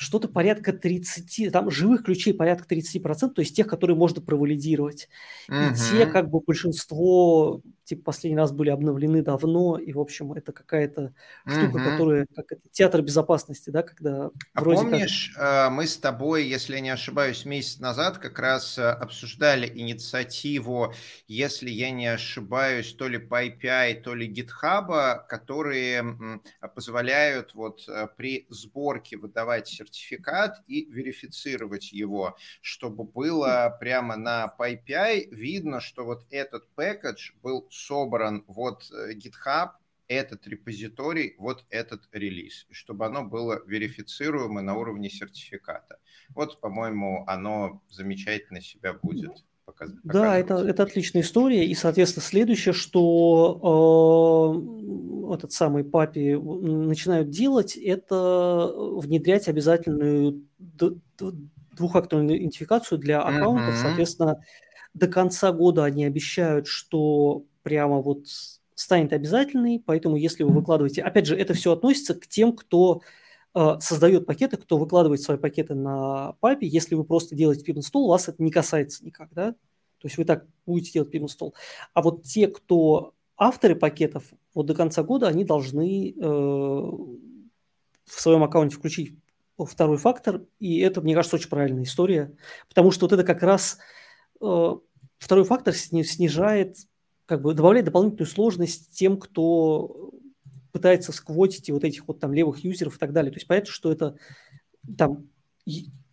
[0.01, 5.11] что-то порядка 30, там живых ключей порядка 30%, то есть тех, которые можно провалидировать.
[5.51, 5.73] Uh-huh.
[5.73, 7.61] И те, как бы большинство,
[7.91, 11.13] типа, последний раз были обновлены давно, и, в общем, это какая-то
[11.45, 11.91] штука, uh-huh.
[11.91, 15.71] которая, как это, театр безопасности, да, когда а вроде помнишь, как...
[15.71, 20.95] Э, мы с тобой, если я не ошибаюсь, месяц назад как раз э, обсуждали инициативу,
[21.27, 26.41] если я не ошибаюсь, то ли PyPI, то ли GitHub, которые
[26.73, 35.31] позволяют вот э, при сборке выдавать сертификат и верифицировать его, чтобы было прямо на PyPI
[35.33, 39.71] видно, что вот этот пэкэдж был собран вот э, GitHub,
[40.11, 45.99] этот репозиторий, вот этот релиз, чтобы оно было верифицируемо на уровне сертификата.
[46.31, 50.03] Вот, по-моему, оно замечательно себя будет показывать.
[50.03, 51.65] Да, это, это отличная история.
[51.65, 54.59] И, соответственно, следующее, что
[55.31, 60.45] э, этот самый папи начинают делать, это внедрять обязательную
[61.71, 63.75] двухфакторную идентификацию для аккаунтов.
[63.75, 63.83] Uh-huh.
[63.83, 64.45] Соответственно,
[64.93, 68.27] до конца года они обещают, что прямо вот
[68.75, 73.03] станет обязательной, поэтому если вы выкладываете, опять же, это все относится к тем, кто
[73.55, 78.09] э, создает пакеты, кто выкладывает свои пакеты на папе, если вы просто делаете pip install,
[78.09, 79.53] вас это не касается никак, да?
[79.53, 81.53] То есть вы так будете делать pip install.
[81.93, 88.43] А вот те, кто авторы пакетов, вот до конца года они должны э, в своем
[88.43, 89.15] аккаунте включить
[89.59, 92.35] второй фактор, и это, мне кажется, очень правильная история,
[92.69, 93.79] потому что вот это как раз
[94.41, 94.75] э,
[95.19, 96.77] второй фактор снижает,
[97.31, 100.11] как бы добавляет дополнительную сложность тем, кто
[100.73, 103.31] пытается сквотить вот этих вот там левых юзеров и так далее.
[103.31, 104.17] То есть понятно, что это
[104.99, 105.29] там,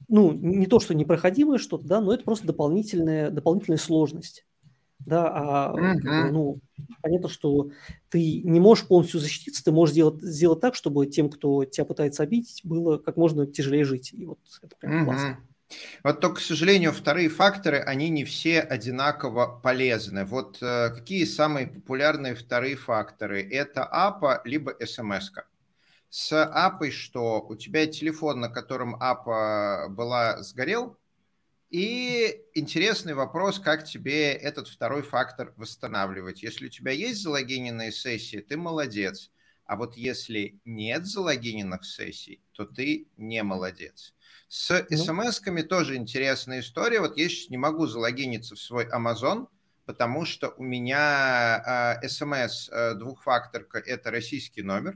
[0.07, 4.45] ну, не то, что непроходимое что-то, да, но это просто дополнительная, дополнительная сложность.
[4.99, 6.30] Да, а uh-huh.
[6.30, 6.57] ну,
[7.01, 7.72] понятно, что
[8.09, 12.22] ты не можешь полностью защититься, ты можешь сделать, сделать так, чтобы тем, кто тебя пытается
[12.22, 14.13] обидеть, было как можно тяжелее жить.
[14.13, 15.05] И вот это прям uh-huh.
[15.05, 15.39] классно.
[16.03, 20.24] Вот только, к сожалению, вторые факторы, они не все одинаково полезны.
[20.26, 23.41] Вот э, какие самые популярные вторые факторы?
[23.41, 25.32] Это АПА либо СМС.
[25.32, 25.43] -ка.
[26.09, 27.41] С АПой что?
[27.41, 30.97] У тебя телефон, на котором АПА была, сгорел,
[31.70, 36.41] и интересный вопрос, как тебе этот второй фактор восстанавливать.
[36.41, 39.32] Если у тебя есть залогиненные сессии, ты молодец.
[39.68, 44.13] А вот если нет залогиненных сессий, то ты не молодец.
[44.47, 44.97] С ну.
[44.97, 47.01] смс-ками тоже интересная история.
[47.01, 49.47] Вот я сейчас не могу залогиниться в свой Amazon,
[49.86, 54.95] потому что у меня э, смс э, двухфакторка– это российский номер,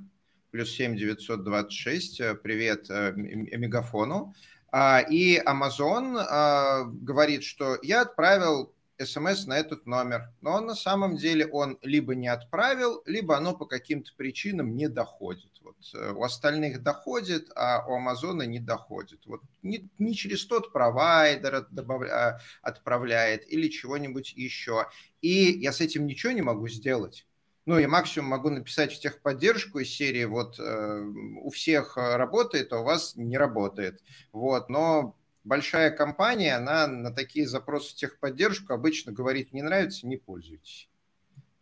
[0.51, 4.33] плюс 7 926, э, привет э, Мегафону.
[4.71, 8.73] А, и Amazon э, говорит, что я отправил
[9.05, 10.33] смс на этот номер.
[10.41, 14.87] Но он на самом деле он либо не отправил, либо оно по каким-то причинам не
[14.87, 15.51] доходит.
[15.61, 19.25] Вот э, у остальных доходит, а у Амазона не доходит.
[19.25, 24.87] Вот не, не через тот провайдер добавля, отправляет или чего-нибудь еще.
[25.21, 27.25] И я с этим ничего не могу сделать.
[27.65, 31.03] Ну, я максимум могу написать в техподдержку из серии, вот э,
[31.43, 34.01] у всех работает, а у вас не работает.
[34.33, 40.89] Вот, но большая компания, она на такие запросы техподдержку обычно говорит, не нравится, не пользуйтесь.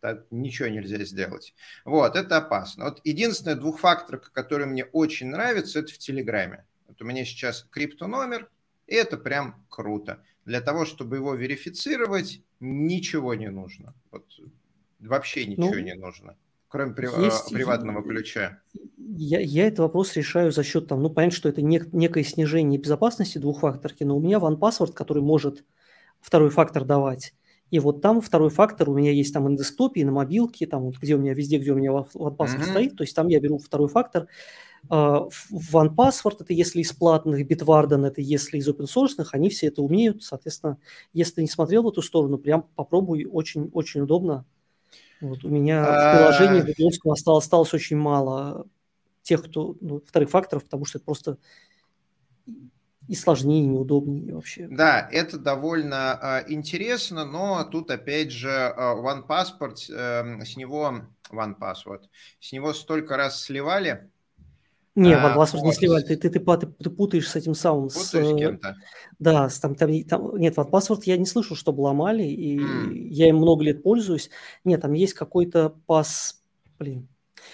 [0.00, 1.54] Так, ничего нельзя сделать.
[1.84, 2.86] Вот, это опасно.
[2.86, 6.66] Вот единственное двухфакторка, который мне очень нравится, это в Телеграме.
[6.88, 8.50] Вот у меня сейчас криптономер,
[8.86, 10.24] и это прям круто.
[10.46, 13.94] Для того, чтобы его верифицировать, ничего не нужно.
[14.10, 14.26] Вот
[15.00, 16.36] вообще ничего ну, не нужно,
[16.70, 18.60] кроме есть, приватного ключа.
[18.96, 22.80] Я, я этот вопрос решаю за счет, там, ну, понятно, что это нек, некое снижение
[22.80, 25.64] безопасности двухфакторки, но у меня OnePassword, который может
[26.20, 27.34] второй фактор давать,
[27.70, 30.84] и вот там второй фактор у меня есть там на десктопе, и на мобилке, там
[30.84, 32.70] вот где у меня везде, где у меня OnePassword mm-hmm.
[32.70, 34.28] стоит, то есть там я беру второй фактор.
[34.88, 40.22] OnePassword это если из платных, Bitwarden это если из open source, они все это умеют,
[40.22, 40.78] соответственно,
[41.12, 44.46] если ты не смотрел в эту сторону, прям попробуй, очень-очень удобно.
[45.20, 48.66] Вот у меня в приложении Google осталось, осталось очень мало
[49.22, 51.38] тех, кто ну, вторых факторов, потому что это просто
[53.10, 54.68] и сложнее, и неудобнее вообще.
[54.70, 62.02] Да, это довольно э, интересно, но тут опять же э, OnePassport, э, с него OnePassword,
[62.38, 64.08] с него столько раз сливали.
[64.96, 65.66] Не, а, OnePassword вот.
[65.66, 67.88] не сливали, ты, ты, ты, ты, ты путаешь с этим самым.
[67.88, 68.76] Путаешь с, кем-то?
[69.18, 72.92] Да, с, там, там, там, нет, OnePassword я не слышал, чтобы ломали, и mm.
[73.10, 74.30] я им много лет пользуюсь.
[74.64, 76.42] Нет, там есть какой-то пас,
[76.78, 77.08] блин,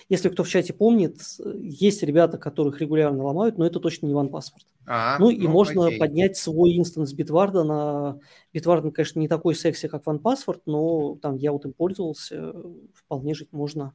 [0.08, 4.64] если кто в чате помнит, есть ребята, которых регулярно ломают, но это точно не OnePassword.
[4.86, 5.98] А, ну и ну, можно окей.
[5.98, 7.64] поднять свой инстанс Bitwarden.
[7.64, 8.20] На...
[8.54, 12.54] Bitwarden, конечно, не такой секси, как OnePassword, но там я вот им пользовался,
[12.94, 13.94] вполне жить можно.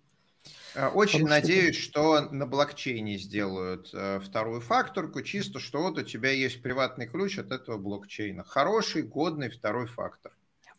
[0.74, 2.18] Э, очень Потому надеюсь, что...
[2.18, 7.40] что на блокчейне сделают э, вторую факторку, чисто что вот у тебя есть приватный ключ
[7.40, 8.44] от этого блокчейна.
[8.44, 10.32] Хороший, годный второй фактор.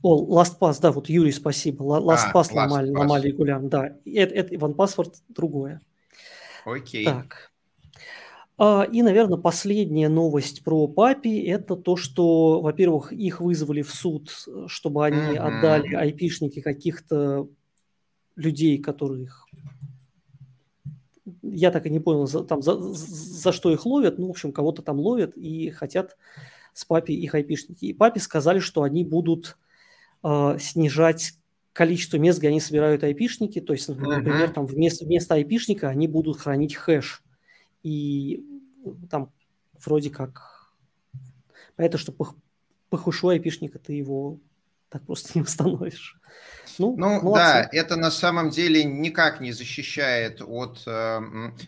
[0.02, 1.84] О, LastPass, да, вот Юрий, спасибо.
[1.84, 2.98] LastPass а, ломали, LastPass.
[2.98, 3.96] ломали регулярно, да.
[4.04, 5.80] Это, это OnePassword другое.
[6.64, 7.04] Окей.
[7.04, 7.52] Так.
[8.58, 14.30] А, и, наверное, последняя новость про папи– это то, что, во-первых, их вызвали в суд,
[14.66, 15.36] чтобы они mm-hmm.
[15.36, 17.48] отдали айпишники каких-то
[18.34, 19.46] людей, которых
[21.42, 24.52] я так и не понял, за, там, за, за что их ловят, ну, в общем,
[24.52, 26.16] кого-то там ловят и хотят
[26.72, 27.86] с папи их айпишники.
[27.86, 29.56] И папе сказали, что они будут
[30.24, 31.34] э, снижать
[31.72, 33.60] количество мест, где они собирают айпишники.
[33.60, 34.52] То есть, например, uh-huh.
[34.52, 37.22] там вместо, вместо айпишника они будут хранить хэш.
[37.82, 38.44] И
[39.10, 39.30] там
[39.84, 40.72] вроде как...
[41.76, 42.34] Понятно, что по,
[42.90, 44.38] по хэшу айпишника ты его
[44.92, 46.16] так просто не установишь.
[46.78, 51.20] Ну, ну да, это на самом деле никак не защищает от э,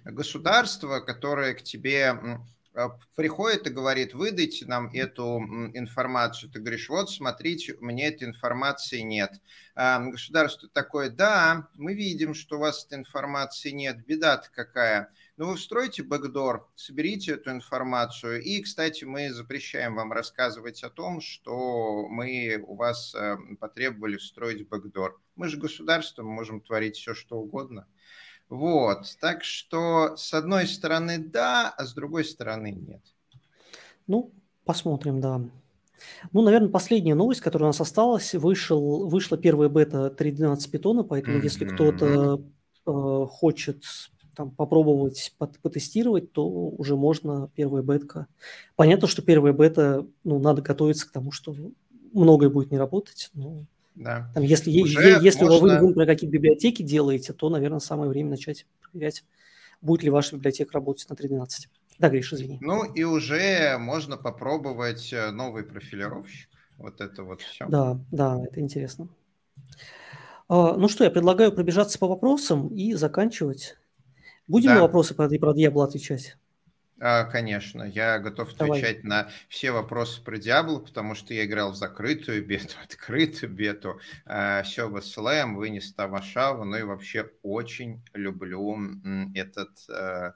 [0.04, 2.40] государства, которое к тебе
[2.74, 5.38] а, приходит и говорит, выдайте нам эту
[5.74, 6.50] информацию.
[6.50, 9.32] Ты говоришь, вот смотрите, у меня этой информации нет.
[9.76, 14.04] А государство такое, да, мы видим, что у вас этой информации нет.
[14.06, 15.10] Беда-то какая?
[15.36, 18.40] Ну, вы встроите бэкдор, соберите эту информацию.
[18.40, 24.68] И, кстати, мы запрещаем вам рассказывать о том, что мы у вас э, потребовали встроить
[24.68, 25.20] бэкдор.
[25.34, 27.88] Мы же государство, мы можем творить все, что угодно.
[28.48, 33.02] Вот, так что с одной стороны да, а с другой стороны нет.
[34.06, 34.30] Ну,
[34.64, 35.40] посмотрим, да.
[36.32, 41.38] Ну, наверное, последняя новость, которая у нас осталась, вышел, вышла первая бета 3.12 питона, поэтому
[41.38, 41.42] mm-hmm.
[41.42, 42.40] если кто-то
[42.86, 43.82] э, хочет
[44.34, 48.26] там, попробовать потестировать, то уже можно первая бетка.
[48.76, 51.54] Понятно, что первая бета, ну, надо готовиться к тому, что
[52.12, 53.64] многое будет не работать, но
[53.94, 54.28] да.
[54.34, 55.78] Там, если если можно...
[55.80, 59.24] вы, вы про какие-то библиотеки делаете, то, наверное, самое время начать проверять,
[59.80, 61.46] будет ли ваша библиотека работать на 3.12.
[62.00, 62.58] Да, Гриш, извини.
[62.60, 66.48] Ну и уже можно попробовать э, новый профилировщик.
[66.76, 67.66] Вот это вот все.
[67.68, 69.08] Да, да, это интересно.
[70.48, 73.76] А, ну что, я предлагаю пробежаться по вопросам и заканчивать.
[74.46, 74.74] Будем да.
[74.76, 76.36] на вопросы про, про Diablo отвечать?
[77.00, 79.24] А, конечно, я готов отвечать Давай.
[79.24, 84.88] на все вопросы про Diablo, потому что я играл в закрытую бету, открытую бету, все
[84.88, 88.78] в SLM, вынес Тавашаву, ну и вообще очень люблю
[89.34, 90.32] этот, э,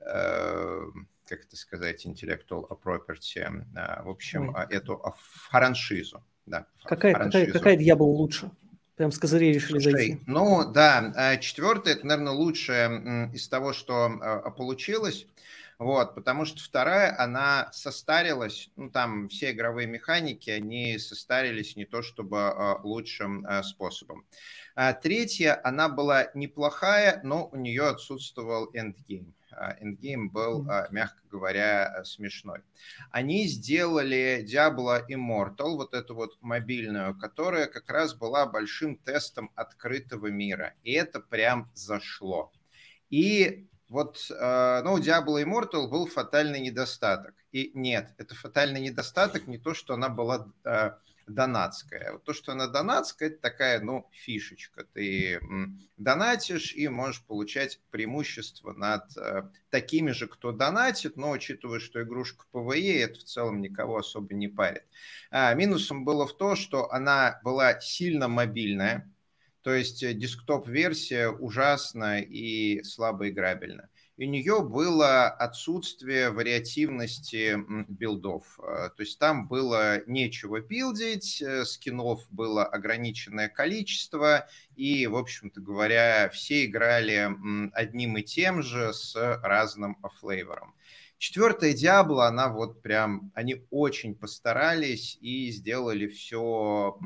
[0.00, 0.80] э,
[1.26, 4.66] как это сказать, intellectual property, в общем, Ой.
[4.70, 5.02] эту
[5.50, 6.24] франшизу.
[6.46, 7.46] Да, какая, франшизу.
[7.52, 8.50] какая, какая Diablo лучше?
[8.96, 10.20] Прям с козырей решили Слушай, зайти.
[10.26, 15.26] Ну да, а четвертое, это, наверное, лучшее из того, что а, получилось.
[15.78, 22.00] Вот, потому что вторая, она состарилась, ну, там все игровые механики, они состарились не то
[22.00, 24.24] чтобы а, лучшим способом.
[24.74, 29.35] А третья, она была неплохая, но у нее отсутствовал эндгейм.
[29.80, 32.60] Endgame был, мягко говоря, смешной.
[33.10, 40.28] Они сделали Diablo Immortal, вот эту вот мобильную, которая как раз была большим тестом открытого
[40.28, 40.74] мира.
[40.82, 42.52] И это прям зашло.
[43.10, 47.34] И вот, ну, у Diablo Immortal был фатальный недостаток.
[47.52, 50.48] И нет, это фатальный недостаток не то, что она была
[51.26, 52.12] донатская.
[52.12, 54.84] Вот то, что она донатская, это такая, ну, фишечка.
[54.84, 55.40] Ты
[55.96, 62.44] донатишь и можешь получать преимущество над э, такими же, кто донатит, но учитывая, что игрушка
[62.52, 64.84] PvE, это в целом никого особо не парит.
[65.30, 69.10] А, минусом было в том, что она была сильно мобильная,
[69.66, 77.58] то есть э, десктоп-версия ужасна и слабо играбельна и у нее было отсутствие вариативности
[77.88, 78.60] билдов.
[78.60, 85.60] Э, то есть там было нечего билдить, э, скинов было ограниченное количество, и, в общем-то
[85.60, 87.28] говоря, все играли
[87.72, 90.76] одним и тем же с разным флейвором.
[91.18, 96.98] Четвертая Диабло, она вот прям, они очень постарались и сделали все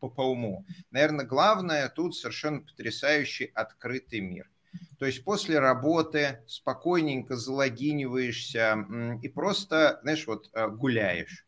[0.00, 0.64] по, по уму.
[0.90, 4.50] Наверное, главное тут совершенно потрясающий открытый мир.
[4.98, 8.86] То есть после работы спокойненько залогиниваешься
[9.22, 11.46] и просто, знаешь, вот э, гуляешь.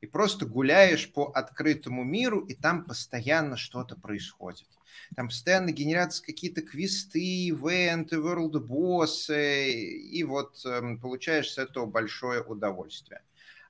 [0.00, 4.66] И просто гуляешь по открытому миру, и там постоянно что-то происходит.
[5.14, 12.42] Там постоянно генерятся какие-то квесты, ивенты, world боссы, и вот эм, получаешь с этого большое
[12.42, 13.22] удовольствие.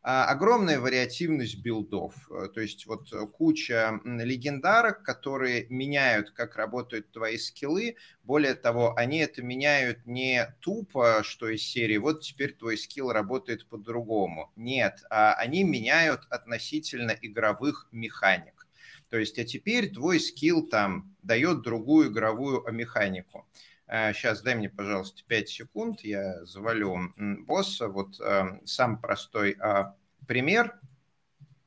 [0.03, 7.37] А, огромная вариативность билдов, э, то есть вот куча легендарок, которые меняют, как работают твои
[7.37, 7.97] скиллы.
[8.23, 13.67] Более того, они это меняют не тупо, что из серии, вот теперь твой скилл работает
[13.69, 14.51] по-другому.
[14.57, 18.67] Нет, а они меняют относительно игровых механик.
[19.11, 23.47] То есть, а теперь твой скилл там дает другую игровую механику.
[23.91, 27.89] Сейчас дай мне, пожалуйста, 5 секунд, я завалю босса.
[27.89, 29.85] Вот э, сам простой э,
[30.29, 30.79] пример.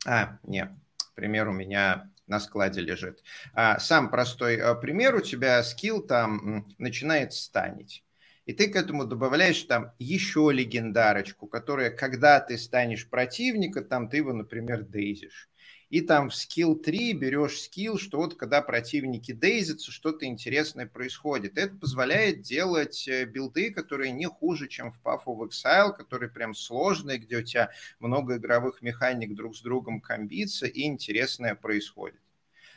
[0.05, 0.71] А, нет,
[1.15, 3.21] пример у меня на складе лежит.
[3.53, 8.05] А, сам простой пример, у тебя скилл там начинает станить.
[8.45, 14.17] И ты к этому добавляешь там еще легендарочку, которая, когда ты станешь противника, там ты
[14.17, 15.49] его, например, дейзишь
[15.93, 21.55] и там в скилл 3 берешь скилл, что вот когда противники дейзятся, что-то интересное происходит.
[21.55, 26.55] Это позволяет делать э, билды, которые не хуже, чем в Path of Exile, которые прям
[26.55, 27.69] сложные, где у тебя
[27.99, 32.22] много игровых механик друг с другом комбится и интересное происходит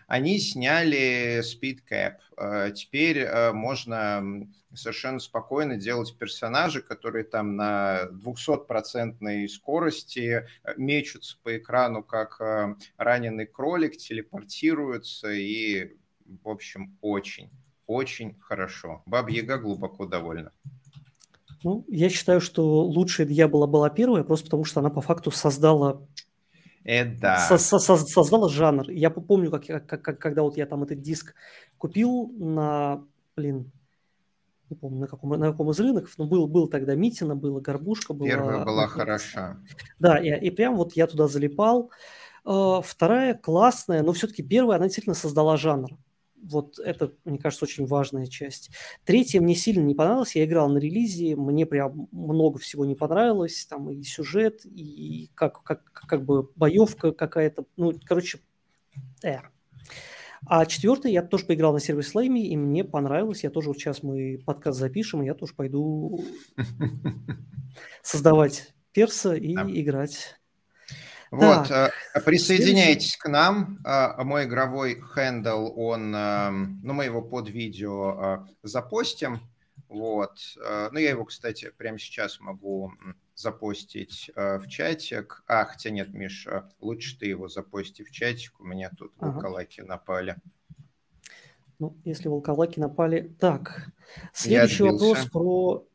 [0.07, 2.15] они сняли Speed Cap.
[2.37, 11.37] Э, теперь э, можно совершенно спокойно делать персонажи, которые там на 200% скорости э, мечутся
[11.43, 12.41] по экрану, как
[12.97, 17.51] раненый кролик, телепортируются и, в общем, очень,
[17.87, 19.03] очень хорошо.
[19.07, 20.53] Баба Яга глубоко довольна.
[21.65, 26.07] Ну, я считаю, что лучшая Дьявола была первая, просто потому что она по факту создала
[26.87, 27.37] это...
[27.49, 28.91] Со -со Создала жанр.
[28.91, 31.35] Я помню, как, как, как, когда вот я там этот диск
[31.79, 33.05] купил на,
[33.37, 33.73] блин,
[34.71, 38.15] не помню, на каком, на каком из рынков, но был, был тогда Митина, была Горбушка.
[38.15, 39.59] Была, Первая была хороша.
[39.99, 41.91] Да, и, и прям вот я туда залипал.
[42.45, 45.91] А, вторая классная, но все-таки первая, она действительно создала жанр.
[46.43, 48.71] Вот это, мне кажется, очень важная часть.
[49.05, 50.37] Третья мне сильно не понравилась.
[50.37, 53.67] Я играл на релизе, мне прям много всего не понравилось.
[53.67, 57.65] Там и сюжет, и как, как, как бы боевка какая-то.
[57.77, 58.39] Ну, короче,
[59.25, 59.39] э.
[60.49, 63.43] А четвертый я тоже поиграл на сервис Слейме, и мне понравилось.
[63.43, 66.25] Я тоже вот сейчас мы подкаст запишем, и я тоже пойду
[68.03, 70.36] создавать перса и играть.
[71.31, 73.79] Вот, так, э, присоединяйтесь к нам.
[73.85, 79.41] Э, мой игровой хендл, он, эм, ну, мы его под видео э, запостим.
[79.89, 80.39] Вот.
[80.57, 82.93] Ну, я его, кстати, прямо сейчас могу
[83.37, 85.45] запостить в чатик.
[85.47, 86.49] А, хотя нет, Миш,
[86.81, 88.59] лучше ты его запости в чатик.
[88.59, 89.35] У меня тут ага.
[89.35, 90.37] волколаки напали.
[91.79, 93.33] Ну, если волколаки напали...
[93.39, 93.87] Так,
[94.33, 95.87] следующий вопрос про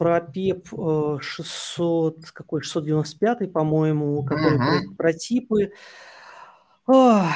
[0.00, 0.66] про ПЕП
[1.20, 4.96] 600, какой, 695, по-моему, который uh-huh.
[4.96, 5.72] про, типы.
[6.86, 7.26] Ох,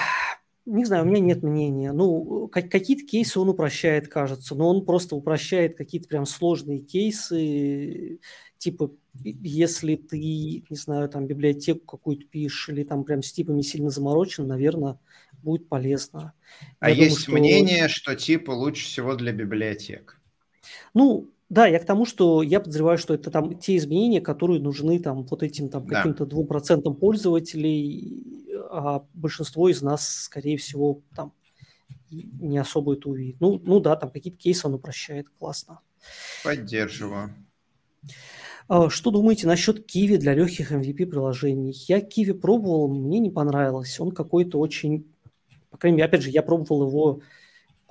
[0.65, 1.93] не знаю, у меня нет мнения.
[1.93, 8.19] Ну, какие-то кейсы он упрощает, кажется, но он просто упрощает какие-то прям сложные кейсы,
[8.57, 13.91] типа, если ты, не знаю, там библиотеку какую-то пишешь или там прям с типами сильно
[13.91, 14.99] заморочен, наверное,
[15.43, 16.33] будет полезно.
[16.81, 17.59] А я есть думаю, что...
[17.59, 20.19] мнение, что типа лучше всего для библиотек.
[20.95, 24.99] Ну, да, я к тому, что я подозреваю, что это там те изменения, которые нужны
[24.99, 31.33] там вот этим там каким-то двум процентам пользователей, а большинство из нас, скорее всего, там
[32.11, 33.37] не особо это увидит.
[33.41, 35.79] Ну, ну да, там какие-то кейсы он упрощает, классно.
[36.43, 37.33] Поддерживаю.
[38.67, 41.85] А, что думаете насчет Киви для легких MVP приложений?
[41.87, 44.01] Я Киви пробовал, мне не понравилось.
[44.01, 45.07] Он какой-то очень,
[45.71, 47.21] по крайней мере, опять же, я пробовал его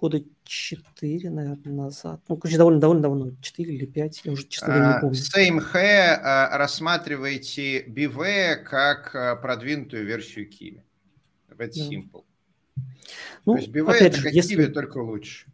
[0.03, 2.19] года 4, наверное, назад.
[2.27, 5.61] Ну, короче, довольно, довольно давно, 4 или 5, я уже, честно говоря, не помню.
[5.63, 10.81] SameH а, рассматривайте BV как а, продвинутую версию Kiwi.
[11.47, 11.89] Это да.
[11.89, 12.25] simple.
[13.45, 14.57] Ну, То есть BV это же, если...
[14.57, 15.47] Kiwi, только лучше.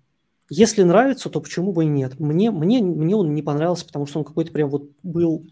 [0.50, 2.20] Если нравится, то почему бы и нет?
[2.20, 5.46] Мне, мне, мне он не понравился, потому что он какой-то прям вот был,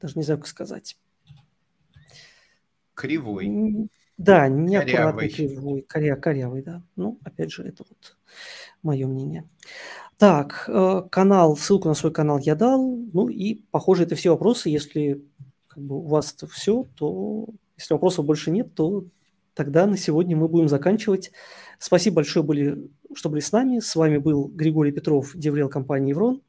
[0.00, 0.96] даже не знаю, как сказать.
[2.94, 3.90] Кривой.
[4.18, 6.82] Да, неаккуратный, кривой, коря, корявый, да.
[6.96, 8.16] Ну, опять же, это вот
[8.82, 9.48] мое мнение.
[10.16, 12.96] Так, э, канал, ссылку на свой канал я дал.
[13.12, 14.70] Ну и, похоже, это все вопросы.
[14.70, 15.22] Если
[15.68, 17.46] как бы, у вас это все, то
[17.76, 19.04] если вопросов больше нет, то
[19.54, 21.32] тогда на сегодня мы будем заканчивать.
[21.78, 23.80] Спасибо большое, были, что были с нами.
[23.80, 26.40] С вами был Григорий Петров, деврел компании «Еврон»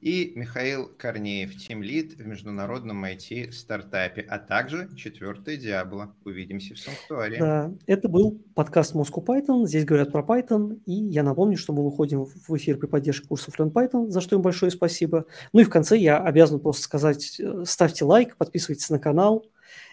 [0.00, 6.14] и Михаил Корнеев, тимлид в международном IT-стартапе, а также четвертый Диабло.
[6.24, 7.38] Увидимся в Санктуаре.
[7.38, 9.66] Да, это был подкаст Moscow Python.
[9.66, 10.80] Здесь говорят про Python.
[10.86, 14.36] И я напомню, что мы выходим в эфир при поддержке курсов Learn Python, за что
[14.36, 15.26] им большое спасибо.
[15.52, 19.46] Ну и в конце я обязан просто сказать, э, ставьте лайк, подписывайтесь на канал,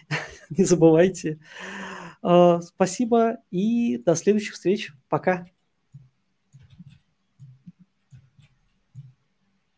[0.50, 1.38] не забывайте.
[2.22, 4.92] Э, спасибо и до следующих встреч.
[5.08, 5.46] Пока.